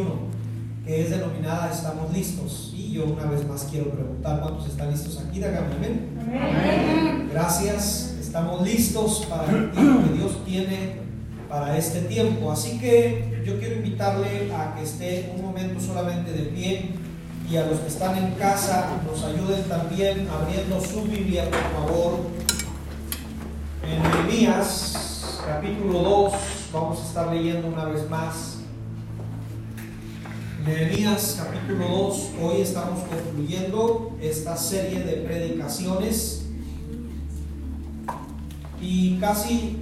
2021, 0.00 0.10
que 0.84 1.02
es 1.02 1.10
denominada 1.10 1.70
Estamos 1.70 2.12
listos. 2.12 2.72
Y 2.74 2.92
yo 2.92 3.04
una 3.04 3.26
vez 3.26 3.46
más 3.46 3.66
quiero 3.70 3.90
preguntar 3.90 4.40
cuántos 4.40 4.68
están 4.68 4.90
listos 4.90 5.18
aquí, 5.18 5.38
díganme 5.38 5.74
amén. 5.76 7.28
Gracias, 7.32 8.16
estamos 8.20 8.62
listos 8.62 9.26
para 9.28 9.50
el 9.50 9.70
tiempo 9.70 10.08
que 10.08 10.18
Dios 10.18 10.44
tiene 10.44 11.00
para 11.48 11.76
este 11.76 12.00
tiempo. 12.02 12.50
Así 12.50 12.78
que 12.78 13.42
yo 13.44 13.58
quiero 13.58 13.76
invitarle 13.76 14.52
a 14.52 14.74
que 14.74 14.82
esté 14.82 15.32
un 15.36 15.42
momento 15.42 15.80
solamente 15.80 16.32
de 16.32 16.44
pie 16.44 16.90
y 17.50 17.56
a 17.56 17.66
los 17.66 17.80
que 17.80 17.88
están 17.88 18.16
en 18.16 18.32
casa 18.34 18.88
nos 19.04 19.24
ayuden 19.24 19.64
también 19.64 20.28
abriendo 20.28 20.80
su 20.80 21.02
Biblia, 21.02 21.44
por 21.50 21.86
favor. 21.86 22.20
En 23.82 24.02
Nehemías, 24.02 25.40
capítulo 25.44 25.98
2, 25.98 26.32
vamos 26.72 27.00
a 27.00 27.06
estar 27.06 27.32
leyendo 27.32 27.68
una 27.68 27.86
vez 27.86 28.08
más. 28.08 28.59
Nehemías 30.64 31.40
capítulo 31.42 31.88
2, 31.88 32.30
hoy 32.42 32.60
estamos 32.60 33.00
concluyendo 33.04 34.12
esta 34.20 34.54
serie 34.58 35.00
de 35.00 35.12
predicaciones 35.22 36.44
y 38.78 39.16
casi, 39.18 39.78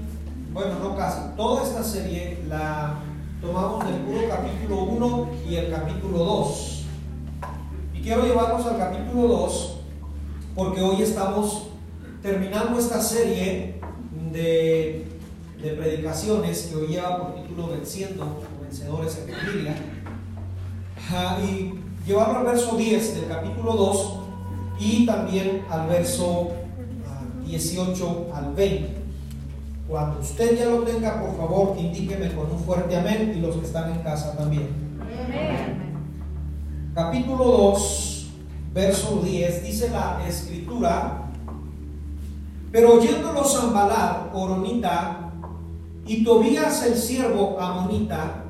bueno, 0.52 0.78
no 0.78 0.96
casi, 0.96 1.34
toda 1.36 1.64
esta 1.64 1.82
serie 1.82 2.38
la 2.48 2.94
tomamos 3.40 3.84
del 3.86 3.96
puro 4.02 4.28
capítulo 4.28 4.82
1 4.84 5.30
y 5.50 5.56
el 5.56 5.70
capítulo 5.72 6.18
2. 6.18 6.84
Y 7.94 8.00
quiero 8.00 8.24
llevarnos 8.24 8.64
al 8.64 8.78
capítulo 8.78 9.26
2 9.26 9.76
porque 10.54 10.80
hoy 10.80 11.02
estamos 11.02 11.70
terminando 12.22 12.78
esta 12.78 13.00
serie 13.00 13.80
de, 14.32 15.08
de 15.60 15.70
predicaciones 15.70 16.68
que 16.70 16.76
hoy 16.76 16.86
lleva 16.86 17.18
por 17.18 17.42
título 17.42 17.68
Venciendo, 17.68 18.42
Vencedores 18.62 19.18
en 19.26 19.34
Familia 19.34 19.97
y 21.42 21.74
llevarlo 22.06 22.38
al 22.38 22.44
verso 22.44 22.76
10 22.76 23.14
del 23.14 23.28
capítulo 23.28 23.72
2 23.74 24.18
y 24.78 25.06
también 25.06 25.64
al 25.70 25.88
verso 25.88 26.50
18 27.46 28.26
ah, 28.32 28.38
al 28.38 28.54
20. 28.54 28.98
Cuando 29.88 30.20
usted 30.20 30.58
ya 30.58 30.66
lo 30.66 30.82
tenga, 30.82 31.20
por 31.20 31.36
favor, 31.36 31.76
indíqueme 31.78 32.34
con 32.34 32.50
un 32.50 32.58
fuerte 32.58 32.94
amén 32.94 33.32
y 33.34 33.40
los 33.40 33.56
que 33.56 33.64
están 33.64 33.90
en 33.90 34.00
casa 34.00 34.36
también. 34.36 34.68
Capítulo 36.94 37.44
2, 37.44 38.26
verso 38.74 39.22
10, 39.24 39.64
dice 39.64 39.88
la 39.88 40.20
escritura, 40.28 41.22
pero 42.70 42.98
oyéndolo 42.98 43.44
Zambalar, 43.44 44.30
Oronita, 44.34 45.30
y 46.06 46.22
Tobías 46.22 46.84
el 46.84 46.96
siervo 46.96 47.58
Amonita, 47.58 48.44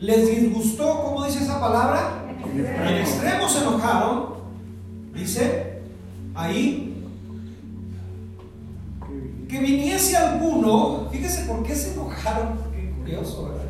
les 0.00 0.28
disgustó, 0.28 1.02
¿cómo 1.04 1.24
dice 1.24 1.42
esa 1.42 1.60
palabra? 1.60 2.24
En 2.54 2.96
extremo 2.96 3.48
se 3.48 3.58
enojaron, 3.58 4.26
dice 5.14 5.80
ahí, 6.34 7.04
que 9.48 9.58
viniese 9.60 10.16
alguno, 10.16 11.08
fíjese 11.10 11.44
por 11.46 11.62
qué 11.62 11.74
se 11.74 11.94
enojaron, 11.94 12.58
qué 12.72 12.90
curioso, 12.90 13.44
¿verdad? 13.44 13.64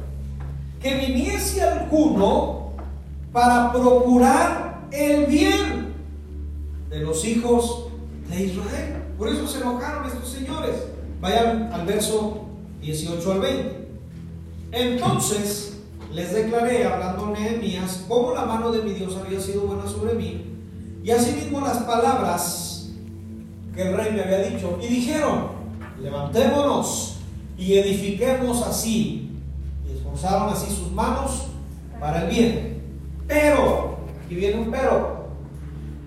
Que 0.81 0.95
viniese 1.07 1.63
alguno 1.63 2.73
para 3.33 3.73
procurar 3.73 4.89
el 4.91 5.27
bien 5.27 5.95
de 6.91 7.01
los 7.01 7.25
hijos 7.25 7.87
de 8.29 8.45
Israel. 8.45 9.03
Por 9.17 9.29
eso 9.29 9.47
se 9.47 9.61
enojaron 9.61 10.07
estos 10.07 10.29
señores. 10.29 10.77
Vayan 11.21 11.73
al 11.73 11.87
verso 11.87 12.47
18 12.81 13.33
al 13.33 13.41
20. 13.41 13.89
Entonces, 14.73 15.78
les 16.13 16.33
declaré, 16.33 16.85
hablando 16.85 17.27
Nehemías, 17.27 18.05
cómo 18.09 18.33
la 18.33 18.45
mano 18.45 18.73
de 18.73 18.83
mi 18.83 18.93
Dios 18.93 19.17
había 19.17 19.41
sido 19.41 19.63
buena 19.63 19.87
sobre 19.87 20.15
mí, 20.15 20.45
y 21.03 21.11
asimismo 21.11 21.61
las 21.61 21.79
palabras 21.79 22.91
que 23.75 23.83
el 23.83 23.97
rey 23.97 24.13
me 24.13 24.23
había 24.23 24.49
dicho. 24.51 24.79
Y 24.83 24.89
dijeron, 24.89 25.49
levantémonos 26.01 27.19
y 27.57 27.75
edifiquemos 27.79 28.67
así. 28.67 29.31
Y 29.87 29.97
esforzaron 29.97 30.53
así 30.53 30.67
sus 30.75 30.91
manos 30.93 31.47
para 32.01 32.25
el 32.25 32.31
bien. 32.31 32.83
Pero, 33.27 33.99
aquí 34.25 34.35
viene 34.35 34.63
un 34.63 34.71
pero, 34.71 35.29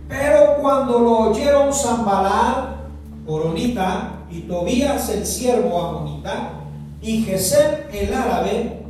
pero 0.07 0.57
cuando 0.61 0.99
lo 0.99 1.17
oyeron 1.29 1.73
Zambalá, 1.73 2.81
Coronita, 3.25 4.17
y 4.29 4.41
Tobías 4.41 5.09
el 5.09 5.25
siervo 5.25 5.81
Amonita, 5.81 6.53
y 7.01 7.23
Gesem 7.23 7.87
el 7.93 8.13
árabe, 8.13 8.80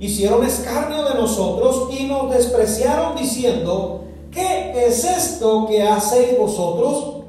hicieron 0.00 0.44
escarnio 0.44 1.04
de 1.04 1.14
nosotros 1.14 1.88
y 1.96 2.04
nos 2.04 2.30
despreciaron 2.30 3.16
diciendo, 3.16 4.04
¿qué 4.30 4.72
es 4.86 5.04
esto 5.04 5.66
que 5.66 5.82
hacéis 5.82 6.38
vosotros? 6.38 7.24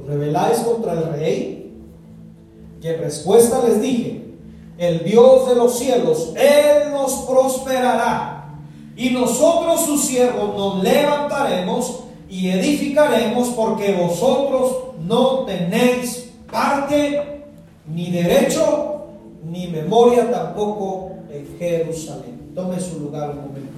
¿Os 0.00 0.06
rebeláis 0.06 0.58
contra 0.58 0.92
el 0.92 1.12
rey? 1.12 1.72
Y 2.80 2.86
en 2.86 3.00
respuesta 3.00 3.60
les 3.66 3.82
dije, 3.82 4.22
el 4.78 5.04
Dios 5.04 5.48
de 5.48 5.54
los 5.56 5.78
cielos, 5.78 6.32
Él 6.36 6.92
nos 6.92 7.12
prosperará 7.22 8.58
y 8.96 9.10
nosotros 9.10 9.84
sus 9.84 10.02
siervos 10.02 10.54
nos 10.54 10.82
levantaremos 10.82 12.00
y 12.28 12.48
edificaremos 12.50 13.48
porque 13.50 13.92
vosotros 13.92 14.76
no 15.06 15.44
tenéis 15.44 16.30
parte 16.50 17.44
ni 17.86 18.10
derecho 18.10 19.06
ni 19.44 19.66
memoria 19.68 20.30
tampoco 20.30 21.11
Jerusalén. 21.62 22.52
Tome 22.54 22.80
su 22.80 22.98
lugar 22.98 23.30
un 23.30 23.36
momento. 23.36 23.72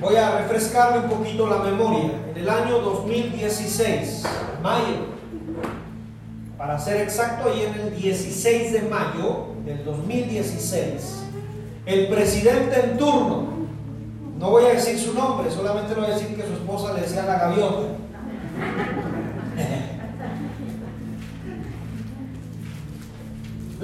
Voy 0.00 0.16
a 0.16 0.38
refrescarle 0.38 1.00
un 1.00 1.10
poquito 1.10 1.46
la 1.46 1.58
memoria. 1.58 2.12
En 2.30 2.36
el 2.36 2.48
año 2.48 2.78
2016, 2.78 4.22
mayo, 4.62 5.16
para 6.56 6.78
ser 6.78 7.02
exacto, 7.02 7.52
y 7.54 7.62
en 7.62 7.74
el 7.74 7.96
16 7.96 8.72
de 8.72 8.82
mayo 8.82 9.48
del 9.64 9.84
2016, 9.84 11.24
el 11.86 12.08
presidente 12.08 12.80
en 12.80 12.96
turno, 12.96 13.46
no 14.38 14.50
voy 14.50 14.64
a 14.64 14.68
decir 14.68 14.98
su 14.98 15.12
nombre, 15.12 15.50
solamente 15.50 15.94
le 15.94 16.00
voy 16.00 16.10
a 16.10 16.14
decir 16.14 16.36
que 16.36 16.42
su 16.42 16.52
esposa 16.52 16.94
le 16.94 17.02
decía 17.02 17.24
la 17.24 17.38
gaviota, 17.38 17.88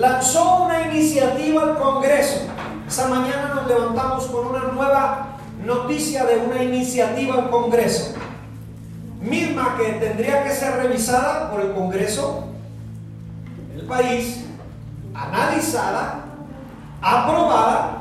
lanzó 0.03 0.65
una 0.65 0.89
iniciativa 0.89 1.63
al 1.63 1.79
Congreso. 1.79 2.41
Esa 2.89 3.07
mañana 3.07 3.53
nos 3.55 3.69
levantamos 3.69 4.27
con 4.27 4.49
una 4.49 4.73
nueva 4.73 5.37
noticia 5.65 6.25
de 6.25 6.39
una 6.39 6.61
iniciativa 6.61 7.37
al 7.37 7.51
Congreso, 7.51 8.15
misma 9.21 9.77
que 9.77 9.93
tendría 9.93 10.43
que 10.43 10.51
ser 10.51 10.75
revisada 10.75 11.53
por 11.53 11.61
el 11.61 11.73
Congreso 11.73 12.49
del 13.77 13.87
país, 13.87 14.45
analizada, 15.15 16.25
aprobada 17.01 17.99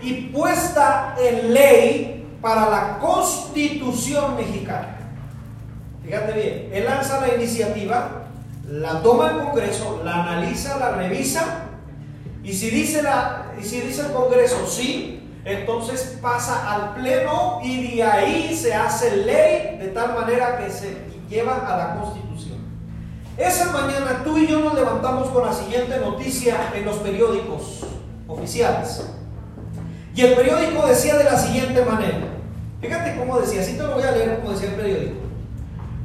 y 0.00 0.28
puesta 0.28 1.16
en 1.20 1.52
ley 1.52 2.38
para 2.40 2.70
la 2.70 2.98
constitución 2.98 4.36
mexicana. 4.36 4.96
Fíjate 6.02 6.32
bien, 6.32 6.70
él 6.72 6.84
lanza 6.86 7.20
la 7.20 7.34
iniciativa 7.34 8.24
la 8.68 9.02
toma 9.02 9.30
el 9.30 9.44
Congreso, 9.44 10.02
la 10.04 10.22
analiza, 10.22 10.78
la 10.78 10.92
revisa, 10.92 11.64
y 12.42 12.52
si 12.52 12.70
dice, 12.70 13.02
la, 13.02 13.52
y 13.58 13.64
si 13.64 13.80
dice 13.80 14.02
el 14.02 14.12
Congreso 14.12 14.66
sí, 14.66 15.30
entonces 15.44 16.18
pasa 16.20 16.72
al 16.72 16.94
Pleno 16.94 17.60
y 17.62 17.96
de 17.96 18.02
ahí 18.02 18.54
se 18.54 18.74
hace 18.74 19.16
ley 19.16 19.78
de 19.78 19.88
tal 19.88 20.14
manera 20.14 20.58
que 20.58 20.70
se 20.70 20.96
lleva 21.28 21.56
a 21.56 21.76
la 21.76 22.00
Constitución. 22.00 22.58
Esa 23.36 23.72
mañana 23.72 24.22
tú 24.24 24.38
y 24.38 24.46
yo 24.46 24.60
nos 24.60 24.74
levantamos 24.74 25.28
con 25.28 25.44
la 25.44 25.52
siguiente 25.52 25.98
noticia 25.98 26.72
en 26.74 26.84
los 26.84 26.96
periódicos 26.96 27.80
oficiales. 28.28 29.04
Y 30.14 30.20
el 30.22 30.34
periódico 30.34 30.86
decía 30.86 31.16
de 31.16 31.24
la 31.24 31.36
siguiente 31.36 31.84
manera. 31.84 32.28
Fíjate 32.80 33.16
cómo 33.18 33.40
decía, 33.40 33.60
así 33.60 33.76
te 33.76 33.82
lo 33.82 33.94
voy 33.94 34.04
a 34.04 34.12
leer 34.12 34.38
como 34.40 34.52
decía 34.52 34.68
el 34.68 34.76
periódico. 34.76 35.14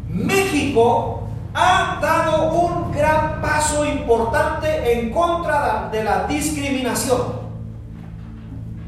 México 0.07 1.18
ha 1.53 1.99
dado 2.01 2.51
un 2.51 2.91
gran 2.91 3.41
paso 3.41 3.85
importante 3.85 4.93
en 4.93 5.11
contra 5.11 5.89
de 5.91 6.03
la 6.03 6.25
discriminación, 6.25 7.39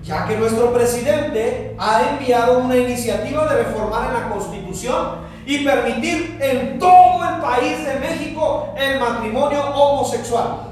ya 0.03 0.25
que 0.25 0.37
nuestro 0.37 0.73
presidente 0.73 1.75
ha 1.79 2.09
enviado 2.11 2.59
una 2.59 2.77
iniciativa 2.77 3.47
de 3.47 3.63
reformar 3.63 4.07
en 4.07 4.21
la 4.21 4.29
Constitución 4.29 5.21
y 5.45 5.65
permitir 5.65 6.37
en 6.39 6.79
todo 6.79 7.23
el 7.27 7.41
país 7.41 7.85
de 7.85 7.99
México 7.99 8.73
el 8.77 8.99
matrimonio 8.99 9.63
homosexual. 9.75 10.71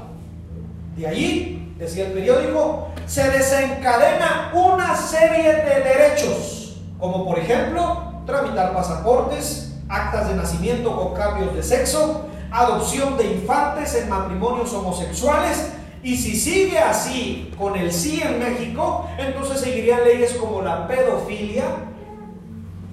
De 0.96 1.06
allí, 1.06 1.74
decía 1.76 2.06
el 2.06 2.12
periódico, 2.12 2.88
se 3.06 3.28
desencadena 3.30 4.52
una 4.54 4.94
serie 4.94 5.52
de 5.52 5.80
derechos, 5.80 6.76
como 6.98 7.26
por 7.26 7.38
ejemplo 7.38 8.22
tramitar 8.26 8.72
pasaportes, 8.72 9.69
actas 9.90 10.28
de 10.28 10.36
nacimiento 10.36 10.94
con 10.96 11.14
cambios 11.14 11.54
de 11.54 11.62
sexo, 11.62 12.28
adopción 12.50 13.18
de 13.18 13.32
infantes 13.32 13.94
en 13.96 14.08
matrimonios 14.08 14.72
homosexuales. 14.72 15.72
Y 16.02 16.16
si 16.16 16.34
sigue 16.34 16.78
así 16.78 17.52
con 17.58 17.76
el 17.76 17.92
sí 17.92 18.22
en 18.22 18.38
México, 18.38 19.06
entonces 19.18 19.60
seguirían 19.60 20.02
leyes 20.04 20.32
como 20.34 20.62
la 20.62 20.86
pedofilia 20.86 21.64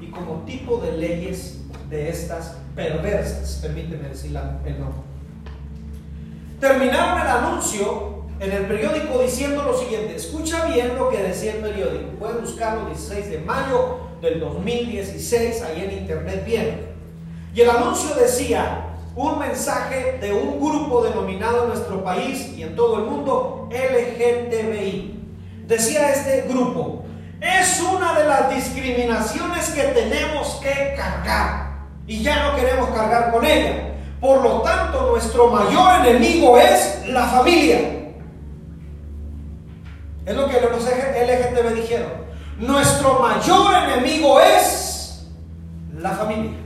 y 0.02 0.08
como 0.08 0.42
tipo 0.46 0.78
de 0.78 0.92
leyes 0.98 1.62
de 1.90 2.10
estas 2.10 2.58
perversas, 2.76 3.60
permíteme 3.62 4.10
decir 4.10 4.38
el 4.66 4.80
nombre. 4.80 5.02
Terminaron 6.60 7.22
el 7.22 7.28
anuncio 7.28 8.24
en 8.40 8.52
el 8.52 8.66
periódico 8.66 9.20
diciendo 9.20 9.64
lo 9.64 9.78
siguiente, 9.78 10.16
escucha 10.16 10.66
bien 10.66 10.98
lo 10.98 11.10
que 11.10 11.24
decía 11.24 11.54
el 11.54 11.60
periódico, 11.60 12.10
pueden 12.20 12.42
buscarlo 12.42 12.88
16 12.88 13.30
de 13.30 13.40
mayo 13.40 14.07
del 14.22 14.40
2016, 14.40 15.62
ahí 15.62 15.84
en 15.84 16.00
internet 16.00 16.44
bien. 16.46 16.88
Y 17.54 17.62
el 17.62 17.70
anuncio 17.70 18.16
decía 18.16 18.84
un 19.16 19.40
mensaje 19.40 20.20
de 20.22 20.32
un 20.32 20.60
grupo 20.60 21.04
denominado 21.04 21.64
en 21.64 21.70
nuestro 21.70 22.04
país 22.04 22.54
y 22.56 22.64
en 22.64 22.76
todo 22.76 22.98
el 22.98 23.06
mundo 23.06 23.68
LGTBI. 23.72 25.20
Decía 25.66 26.12
este 26.12 26.46
grupo, 26.48 27.04
es 27.42 27.82
una 27.82 28.18
de 28.18 28.26
las 28.26 28.54
discriminaciones 28.54 29.70
que 29.70 29.84
tenemos 29.84 30.60
que 30.62 30.94
cargar 30.96 31.80
y 32.06 32.22
ya 32.22 32.44
no 32.44 32.56
queremos 32.56 32.90
cargar 32.90 33.32
con 33.32 33.46
ella. 33.46 33.96
Por 34.20 34.42
lo 34.42 34.62
tanto, 34.62 35.12
nuestro 35.12 35.48
mayor 35.48 36.06
enemigo 36.06 36.58
es 36.58 37.04
la 37.08 37.26
familia. 37.26 37.80
Es 40.26 40.36
lo 40.36 40.48
que 40.48 40.60
los 40.60 40.84
LGTB 40.84 41.76
dijeron. 41.76 42.27
Nuestro 42.60 43.20
mayor 43.20 43.74
enemigo 43.84 44.40
es 44.40 45.28
la 46.00 46.12
familia. 46.12 46.58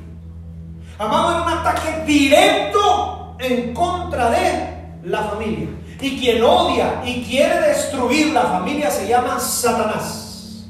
Amado, 0.97 1.35
en 1.35 1.41
un 1.41 1.59
ataque 1.59 2.03
directo 2.05 3.35
en 3.39 3.73
contra 3.73 4.29
de 4.29 4.99
la 5.03 5.23
familia. 5.23 5.67
Y 5.99 6.19
quien 6.19 6.43
odia 6.43 7.01
y 7.05 7.23
quiere 7.23 7.59
destruir 7.67 8.33
la 8.33 8.43
familia 8.43 8.89
se 8.89 9.07
llama 9.07 9.39
Satanás. 9.39 10.65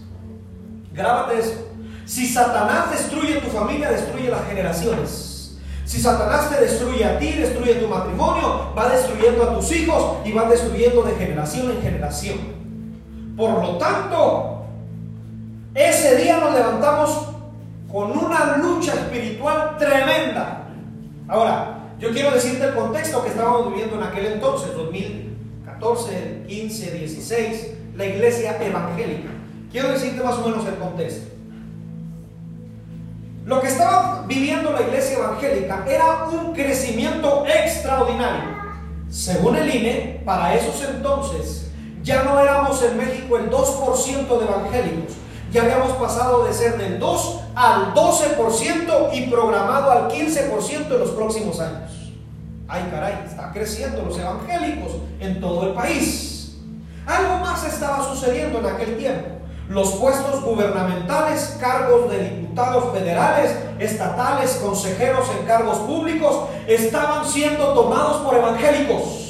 Grábate 0.92 1.40
eso. 1.40 1.68
Si 2.06 2.28
Satanás 2.28 2.92
destruye 2.92 3.36
tu 3.36 3.50
familia, 3.50 3.92
destruye 3.92 4.30
las 4.30 4.46
generaciones. 4.48 5.60
Si 5.86 6.02
Satanás 6.02 6.50
te 6.50 6.62
destruye 6.62 7.06
a 7.06 7.20
ti, 7.20 7.32
destruye 7.34 7.76
tu 7.76 7.88
matrimonio, 7.88 8.74
va 8.78 8.90
destruyendo 8.90 9.44
a 9.44 9.54
tus 9.56 9.72
hijos 9.72 10.18
y 10.26 10.32
va 10.32 10.50
destruyendo 10.50 11.04
de 11.04 11.16
generación 11.16 11.70
en 11.72 11.82
generación. 11.82 12.38
Por 13.38 13.62
lo 13.62 13.78
tanto, 13.78 14.61
ese 15.74 16.16
día 16.18 16.38
nos 16.38 16.54
levantamos 16.54 17.28
con 17.92 18.12
una 18.12 18.58
lucha 18.58 18.94
espiritual 18.94 19.78
tremenda. 19.78 20.68
Ahora, 21.28 21.78
yo 22.00 22.12
quiero 22.12 22.32
decirte 22.32 22.66
el 22.66 22.74
contexto 22.74 23.24
que 23.24 23.30
estábamos 23.30 23.70
viviendo 23.70 23.96
en 23.98 24.04
aquel 24.04 24.26
entonces, 24.28 24.74
2014, 24.76 26.44
15, 26.48 26.92
16, 26.92 27.68
la 27.96 28.06
iglesia 28.06 28.58
evangélica. 28.62 29.30
Quiero 29.72 29.90
decirte 29.90 30.24
más 30.24 30.38
o 30.38 30.48
menos 30.48 30.66
el 30.66 30.76
contexto. 30.76 31.32
Lo 33.46 33.60
que 33.60 33.68
estaba 33.68 34.26
viviendo 34.28 34.72
la 34.72 34.82
iglesia 34.82 35.18
evangélica 35.18 35.84
era 35.88 36.26
un 36.26 36.54
crecimiento 36.54 37.46
extraordinario. 37.48 38.62
Según 39.10 39.56
el 39.56 39.74
INE, 39.74 40.22
para 40.26 40.56
esos 40.56 40.84
entonces 40.90 41.72
ya 42.04 42.24
no 42.24 42.40
éramos 42.40 42.82
en 42.84 42.98
México 42.98 43.38
el 43.38 43.50
2% 43.50 44.40
de 44.40 44.46
evangélicos, 44.46 45.14
ya 45.52 45.64
habíamos 45.64 45.92
pasado 45.94 46.46
de 46.46 46.54
ser 46.54 46.78
del 46.78 47.00
2 47.00 47.40
al 47.56 47.94
12% 47.94 49.10
y 49.14 49.28
programado 49.30 49.92
al 49.92 50.10
15% 50.10 50.92
en 50.92 51.00
los 51.00 51.12
próximos 51.12 51.60
años. 51.60 51.92
Ay 52.68 52.88
caray, 52.90 53.24
está 53.26 53.52
creciendo 53.52 54.04
los 54.04 54.18
evangélicos 54.18 54.94
en 55.20 55.42
todo 55.42 55.68
el 55.68 55.74
país. 55.74 56.56
Algo 57.06 57.38
más 57.38 57.66
estaba 57.66 58.04
sucediendo 58.04 58.60
en 58.60 58.66
aquel 58.66 58.98
tiempo 58.98 59.42
los 59.72 59.94
puestos 59.94 60.42
gubernamentales, 60.42 61.58
cargos 61.60 62.12
de 62.12 62.30
diputados 62.30 62.94
federales, 62.94 63.56
estatales, 63.80 64.60
consejeros 64.62 65.26
en 65.40 65.46
cargos 65.46 65.78
públicos, 65.80 66.50
estaban 66.68 67.26
siendo 67.26 67.74
tomados 67.74 68.18
por 68.18 68.36
evangélicos. 68.36 69.21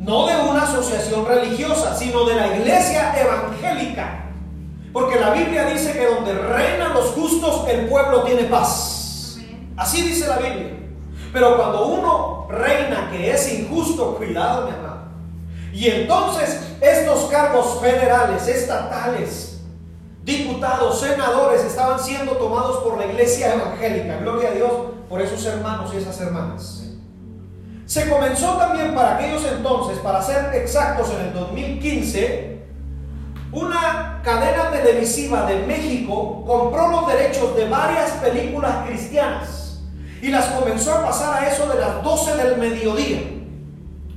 No 0.00 0.26
de 0.26 0.34
una 0.34 0.62
asociación 0.62 1.26
religiosa, 1.26 1.94
sino 1.94 2.24
de 2.24 2.34
la 2.34 2.56
iglesia 2.56 3.14
evangélica. 3.20 4.24
Porque 4.94 5.20
la 5.20 5.30
Biblia 5.30 5.66
dice 5.66 5.92
que 5.92 6.06
donde 6.06 6.32
reinan 6.32 6.94
los 6.94 7.10
justos, 7.10 7.68
el 7.68 7.86
pueblo 7.86 8.22
tiene 8.22 8.44
paz. 8.44 9.36
Así 9.76 10.02
dice 10.02 10.26
la 10.26 10.38
Biblia. 10.38 10.70
Pero 11.32 11.56
cuando 11.56 11.86
uno 11.86 12.48
reina 12.48 13.10
que 13.12 13.30
es 13.30 13.52
injusto, 13.52 14.16
cuidado, 14.16 14.66
mi 14.66 14.74
amado. 14.74 15.02
Y 15.72 15.86
entonces 15.86 16.60
estos 16.80 17.30
cargos 17.30 17.78
federales, 17.80 18.48
estatales, 18.48 19.60
diputados, 20.24 20.98
senadores 20.98 21.62
estaban 21.62 22.00
siendo 22.00 22.32
tomados 22.32 22.78
por 22.78 22.98
la 22.98 23.04
iglesia 23.04 23.54
evangélica. 23.54 24.16
Gloria 24.18 24.48
a 24.48 24.52
Dios 24.52 24.72
por 25.10 25.20
esos 25.20 25.44
hermanos 25.44 25.90
y 25.92 25.98
esas 25.98 26.18
hermanas. 26.20 26.79
Se 27.90 28.08
comenzó 28.08 28.52
también 28.52 28.94
para 28.94 29.16
aquellos 29.16 29.44
entonces, 29.44 29.98
para 29.98 30.22
ser 30.22 30.54
exactos 30.54 31.10
en 31.10 31.26
el 31.26 31.34
2015, 31.34 32.60
una 33.50 34.20
cadena 34.22 34.70
televisiva 34.70 35.44
de 35.46 35.66
México 35.66 36.44
compró 36.46 36.86
los 36.86 37.08
derechos 37.08 37.56
de 37.56 37.68
varias 37.68 38.12
películas 38.22 38.86
cristianas 38.86 39.82
y 40.22 40.28
las 40.28 40.44
comenzó 40.50 40.94
a 40.94 41.06
pasar 41.06 41.42
a 41.42 41.48
eso 41.48 41.66
de 41.66 41.80
las 41.80 42.00
12 42.04 42.36
del 42.36 42.58
mediodía 42.58 43.22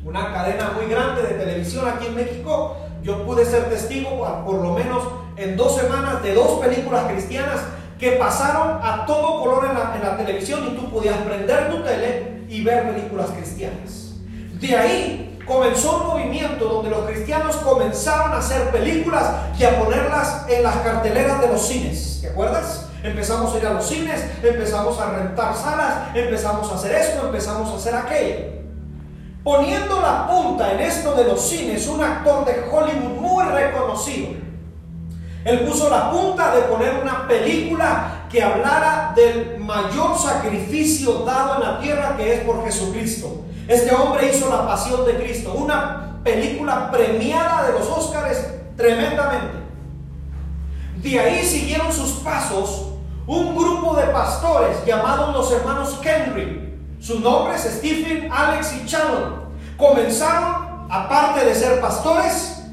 una 0.05 0.31
cadena 0.31 0.73
muy 0.75 0.85
grande 0.85 1.23
de 1.23 1.33
televisión 1.33 1.87
aquí 1.87 2.05
en 2.05 2.15
México. 2.15 2.77
Yo 3.01 3.25
pude 3.25 3.43
ser 3.43 3.71
testigo 3.71 4.23
por, 4.45 4.61
lo 4.61 4.73
menos 4.73 5.03
en 5.35 5.57
dos 5.57 5.77
semanas 5.77 6.21
de 6.21 6.35
dos 6.35 6.59
películas 6.59 7.05
cristianas 7.05 7.59
que 7.97 8.11
pasaron 8.11 8.77
a 8.83 9.07
todo 9.07 9.41
color 9.41 9.65
en 9.65 9.73
la, 9.73 9.95
en 9.95 10.03
la 10.03 10.15
televisión 10.15 10.63
y 10.67 10.75
tú 10.75 10.91
podías 10.91 11.17
prender 11.21 11.71
tu 11.71 11.81
tele 11.81 12.32
y 12.49 12.63
ver 12.63 12.93
películas 12.93 13.31
cristianas. 13.31 14.13
De 14.59 14.75
ahí 14.75 15.39
comenzó 15.45 15.97
un 15.97 16.07
movimiento 16.07 16.65
donde 16.65 16.89
los 16.89 17.05
cristianos 17.05 17.55
comenzaron 17.57 18.31
a 18.31 18.37
hacer 18.37 18.69
películas 18.71 19.23
y 19.57 19.63
a 19.63 19.79
ponerlas 19.79 20.45
en 20.49 20.63
las 20.63 20.77
carteleras 20.77 21.41
de 21.41 21.47
los 21.47 21.61
cines. 21.67 22.19
¿Te 22.21 22.29
acuerdas? 22.29 22.87
Empezamos 23.03 23.53
a 23.53 23.57
ir 23.57 23.67
a 23.67 23.73
los 23.73 23.85
cines, 23.85 24.23
empezamos 24.41 24.97
a 24.99 25.11
rentar 25.11 25.53
salas, 25.55 26.15
empezamos 26.15 26.71
a 26.71 26.75
hacer 26.75 26.95
esto, 26.95 27.25
empezamos 27.25 27.69
a 27.69 27.75
hacer 27.75 27.95
aquello. 27.95 28.53
Poniendo 29.43 30.01
la 30.01 30.25
punta 30.25 30.71
en 30.71 30.79
esto 30.79 31.13
de 31.13 31.25
los 31.25 31.41
cines, 31.41 31.85
un 31.87 32.01
actor 32.01 32.45
de 32.45 32.63
Hollywood 32.71 33.19
muy 33.19 33.43
reconocido. 33.43 34.29
Él 35.43 35.59
puso 35.65 35.89
la 35.89 36.09
punta 36.09 36.55
de 36.55 36.61
poner 36.61 36.95
una 37.01 37.27
película 37.27 38.22
que 38.33 38.41
hablara 38.41 39.13
del 39.15 39.59
mayor 39.59 40.17
sacrificio 40.17 41.19
dado 41.19 41.55
en 41.55 41.61
la 41.61 41.79
tierra 41.79 42.17
que 42.17 42.33
es 42.33 42.39
por 42.41 42.65
Jesucristo. 42.65 43.45
Este 43.67 43.93
hombre 43.93 44.31
hizo 44.33 44.49
la 44.49 44.65
pasión 44.65 45.05
de 45.05 45.17
Cristo, 45.17 45.53
una 45.53 46.17
película 46.23 46.89
premiada 46.89 47.67
de 47.67 47.73
los 47.73 47.87
Óscares 47.87 48.43
tremendamente. 48.75 49.59
De 50.95 51.19
ahí 51.19 51.45
siguieron 51.45 51.93
sus 51.93 52.13
pasos 52.23 52.87
un 53.27 53.55
grupo 53.55 53.95
de 53.95 54.07
pastores 54.07 54.83
llamados 54.83 55.33
los 55.33 55.51
hermanos 55.51 55.99
Kenry 56.01 56.63
sus 56.99 57.19
nombres, 57.19 57.61
Stephen, 57.61 58.31
Alex 58.31 58.75
y 58.81 58.87
Shannon, 58.87 59.43
comenzaron, 59.75 60.87
aparte 60.89 61.43
de 61.43 61.53
ser 61.53 61.81
pastores, 61.81 62.63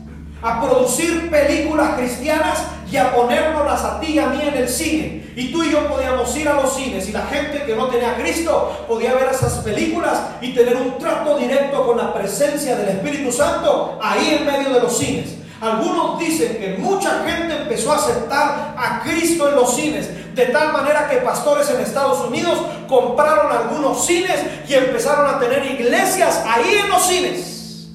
a 0.40 0.60
producir 0.62 1.28
películas 1.28 1.96
cristianas 1.96 2.64
y 2.90 2.96
a 2.96 3.14
ponernos 3.14 3.60
a 3.82 4.00
ti 4.00 4.14
y 4.14 4.18
a 4.18 4.26
mí 4.26 4.40
en 4.42 4.56
el 4.56 4.68
cine. 4.68 5.30
Y 5.36 5.52
tú 5.52 5.62
y 5.62 5.70
yo 5.70 5.86
podíamos 5.88 6.36
ir 6.36 6.48
a 6.48 6.54
los 6.54 6.74
cines 6.74 7.08
y 7.08 7.12
la 7.12 7.22
gente 7.26 7.62
que 7.64 7.76
no 7.76 7.86
tenía 7.86 8.12
a 8.12 8.16
Cristo 8.16 8.84
podía 8.88 9.14
ver 9.14 9.28
esas 9.30 9.54
películas 9.58 10.18
y 10.40 10.52
tener 10.52 10.76
un 10.76 10.98
trato 10.98 11.38
directo 11.38 11.86
con 11.86 11.96
la 11.96 12.12
presencia 12.12 12.76
del 12.76 12.88
Espíritu 12.88 13.30
Santo 13.30 13.98
ahí 14.02 14.38
en 14.40 14.46
medio 14.46 14.74
de 14.74 14.80
los 14.80 14.96
cines. 14.98 15.36
Algunos 15.60 16.18
dicen 16.18 16.56
que 16.56 16.78
mucha 16.78 17.22
gente 17.22 17.54
empezó 17.54 17.92
a 17.92 17.96
aceptar 17.96 18.74
a 18.76 19.02
Cristo 19.02 19.48
en 19.48 19.56
los 19.56 19.74
cines, 19.74 20.34
de 20.34 20.46
tal 20.46 20.72
manera 20.72 21.08
que 21.08 21.18
pastores 21.18 21.68
en 21.70 21.80
Estados 21.80 22.26
Unidos 22.26 22.58
compraron 22.88 23.52
algunos 23.52 24.04
cines 24.06 24.40
y 24.66 24.74
empezaron 24.74 25.26
a 25.32 25.38
tener 25.38 25.64
iglesias 25.66 26.42
ahí 26.46 26.80
en 26.82 26.88
los 26.88 27.06
cines. 27.06 27.88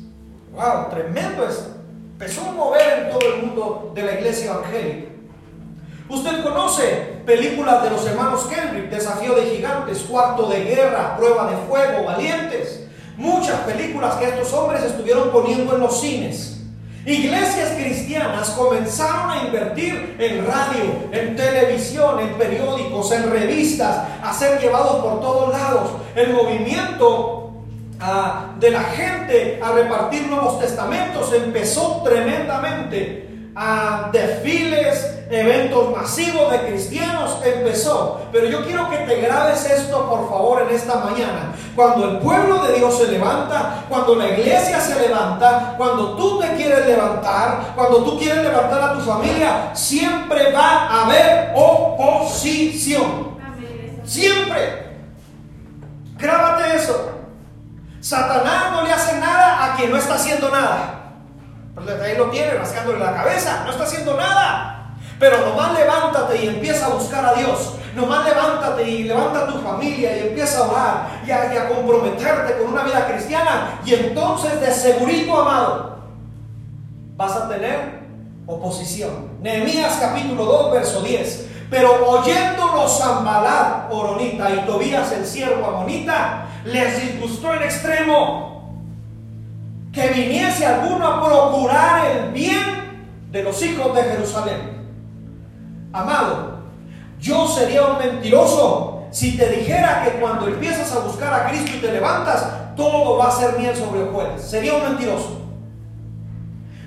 ¡Wow! 0.54 0.90
Tremendo 0.92 1.48
esto. 1.48 1.75
Empezó 2.17 2.48
a 2.48 2.51
mover 2.53 3.00
en 3.00 3.10
todo 3.10 3.34
el 3.34 3.41
mundo 3.41 3.91
de 3.93 4.01
la 4.01 4.13
iglesia 4.13 4.53
evangélica. 4.53 5.10
Usted 6.07 6.43
conoce 6.43 6.86
películas 7.25 7.84
de 7.84 7.89
los 7.89 8.07
hermanos 8.07 8.45
Kendrick, 8.45 8.89
Desafío 8.89 9.36
de 9.36 9.48
Gigantes, 9.48 10.00
Cuarto 10.10 10.48
de 10.48 10.63
Guerra, 10.63 11.17
Prueba 11.17 11.51
de 11.51 11.57
Fuego, 11.67 12.05
Valientes. 12.05 12.88
Muchas 13.17 13.60
películas 13.62 14.15
que 14.15 14.29
estos 14.29 14.53
hombres 14.53 14.81
estuvieron 14.84 15.29
poniendo 15.29 15.75
en 15.75 15.81
los 15.81 16.00
cines. 16.00 16.62
Iglesias 17.05 17.74
cristianas 17.77 18.51
comenzaron 18.51 19.31
a 19.31 19.43
invertir 19.48 20.15
en 20.17 20.48
radio, 20.48 21.10
en 21.12 21.36
televisión, 21.36 22.22
en 22.22 22.36
periódicos, 22.36 23.12
en 23.12 23.29
revistas, 23.29 24.07
a 24.24 24.34
ser 24.34 24.62
llevados 24.62 25.03
por 25.03 25.19
todos 25.19 25.51
lados. 25.51 25.89
El 26.15 26.31
movimiento 26.31 27.45
ah, 28.00 28.54
de 28.60 28.72
la 28.72 28.84
gente 28.84 29.60
a 29.64 29.72
repartir 29.72 30.28
nuevos 30.28 30.60
testamentos 30.60 31.32
empezó 31.34 32.02
tremendamente 32.04 33.25
a 33.56 34.10
desfiles, 34.12 35.24
eventos 35.30 35.96
masivos 35.96 36.52
de 36.52 36.60
cristianos, 36.68 37.38
empezó. 37.44 38.22
Pero 38.32 38.48
yo 38.48 38.66
quiero 38.66 38.90
que 38.90 38.98
te 38.98 39.22
grabes 39.22 39.66
esto, 39.66 40.10
por 40.10 40.30
favor, 40.30 40.64
en 40.64 40.75
esta 40.75 40.96
mañana. 40.96 41.54
Cuando 41.74 42.10
el 42.10 42.18
pueblo 42.18 42.64
de 42.64 42.74
Dios 42.74 42.98
se 42.98 43.08
levanta, 43.08 43.86
cuando 43.88 44.16
la 44.16 44.28
iglesia 44.28 44.80
se 44.82 45.00
levanta, 45.00 45.75
cuando 45.78 46.16
tú 46.16 46.40
te 46.40 46.54
quieres 46.56 46.86
levantar, 46.86 47.74
cuando 47.75 48.04
tú 48.04 48.20
quieres 48.20 48.44
levantar 48.44 48.84
a 48.84 48.94
tu 48.94 49.00
familia, 49.00 49.72
siempre 49.74 50.52
va 50.52 50.88
a 50.88 51.06
haber 51.06 51.54
oposición. 51.56 53.36
Siempre. 54.04 54.86
Grábate 56.18 56.75
eso. 56.75 57.14
Satanás 58.06 58.72
no 58.72 58.84
le 58.84 58.94
hace 58.94 59.20
nada 59.20 59.66
a 59.66 59.76
quien 59.76 59.90
no 59.90 59.98
está 59.98 60.14
haciendo 60.14 60.52
nada. 60.52 61.14
Entonces 61.70 62.00
ahí 62.00 62.16
lo 62.16 62.30
tiene 62.30 62.54
rascándole 62.54 63.00
la 63.00 63.16
cabeza, 63.16 63.64
no 63.66 63.72
está 63.72 63.84
haciendo 63.84 64.16
nada. 64.16 64.96
Pero 65.20 65.44
nomás 65.44 65.74
levántate 65.74 66.38
y 66.38 66.48
empieza 66.50 66.86
a 66.86 66.90
buscar 66.90 67.26
a 67.26 67.34
Dios. 67.34 67.74
Nomás 67.96 68.24
levántate 68.24 68.84
y 68.88 69.04
levanta 69.06 69.40
a 69.40 69.48
tu 69.48 69.58
familia 69.58 70.16
y 70.18 70.28
empieza 70.28 70.60
a 70.60 70.70
orar 70.70 71.08
y 71.26 71.32
a, 71.32 71.68
comprometerte 71.68 72.60
con 72.60 72.74
una 72.74 72.84
vida 72.84 73.08
cristiana. 73.08 73.80
Y 73.84 73.96
entonces 73.96 74.62
de 74.62 74.72
segurito, 74.72 75.42
amado, 75.42 75.98
vas 77.18 77.36
a 77.36 77.50
tener 77.50 78.02
oposición. 78.46 79.32
Nehemías 79.42 79.98
capítulo 80.00 80.46
2, 80.46 80.74
verso 80.74 81.02
10. 81.02 81.48
Pero 81.72 82.08
oyéndolo 82.08 82.88
Zambalat, 82.88 83.92
Oronita 83.92 84.52
y 84.52 84.60
Tobías 84.68 85.12
el 85.12 85.26
siervo 85.26 85.66
Amonita, 85.66 86.46
les 86.65 87.01
disgustó 87.01 87.53
en 87.53 87.63
extremo 87.63 88.81
que 89.93 90.07
viniese 90.10 90.65
alguno 90.65 91.07
a 91.07 91.25
procurar 91.25 92.05
el 92.07 92.31
bien 92.31 93.05
de 93.31 93.43
los 93.43 93.62
hijos 93.62 93.95
de 93.95 94.03
Jerusalén. 94.03 94.75
Amado, 95.93 96.60
yo 97.19 97.48
sería 97.48 97.84
un 97.84 98.00
mentiroso 98.00 99.03
si 99.12 99.38
te 99.38 99.48
dijera 99.50 100.03
que 100.03 100.19
cuando 100.19 100.48
empiezas 100.48 100.91
a 100.93 101.00
buscar 101.00 101.34
a 101.34 101.48
Cristo 101.48 101.72
y 101.77 101.79
te 101.79 101.91
levantas, 101.91 102.75
todo 102.75 103.17
va 103.17 103.29
a 103.29 103.31
ser 103.31 103.57
miel 103.57 103.75
sobre 103.75 104.03
hojuelas. 104.03 104.41
Sería 104.41 104.74
un 104.74 104.84
mentiroso. 104.84 105.41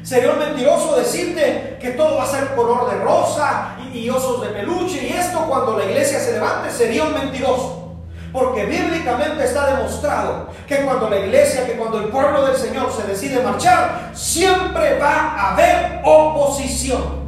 Sería 0.02 0.32
un 0.32 0.38
mentiroso 0.38 0.96
decirte 0.96 1.78
que 1.80 1.90
todo 1.92 2.16
va 2.16 2.24
a 2.24 2.26
ser 2.26 2.54
color 2.54 2.90
de 2.90 2.98
rosa 2.98 3.76
y, 3.92 3.98
y 3.98 4.10
osos 4.10 4.42
de 4.42 4.48
peluche 4.48 5.06
y 5.06 5.12
esto 5.12 5.46
cuando 5.48 5.78
la 5.78 5.84
iglesia 5.84 6.18
se 6.18 6.32
levante 6.32 6.70
sería 6.70 7.04
un 7.04 7.14
mentiroso. 7.14 7.77
Porque 8.38 8.66
bíblicamente 8.66 9.44
está 9.44 9.74
demostrado 9.74 10.46
que 10.68 10.76
cuando 10.82 11.10
la 11.10 11.18
iglesia, 11.18 11.66
que 11.66 11.72
cuando 11.72 11.98
el 11.98 12.04
pueblo 12.04 12.46
del 12.46 12.56
Señor 12.56 12.92
se 12.92 13.04
decide 13.04 13.42
marchar, 13.42 14.12
siempre 14.14 14.96
va 14.96 15.34
a 15.34 15.52
haber 15.54 16.00
oposición. 16.04 17.18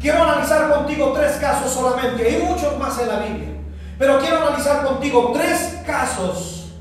Quiero 0.00 0.22
analizar 0.22 0.70
contigo 0.72 1.12
tres 1.12 1.38
casos 1.38 1.72
solamente, 1.72 2.24
hay 2.24 2.40
muchos 2.40 2.78
más 2.78 2.96
en 3.00 3.08
la 3.08 3.18
Biblia, 3.18 3.48
pero 3.98 4.20
quiero 4.20 4.46
analizar 4.46 4.84
contigo 4.84 5.32
tres 5.34 5.80
casos 5.84 6.72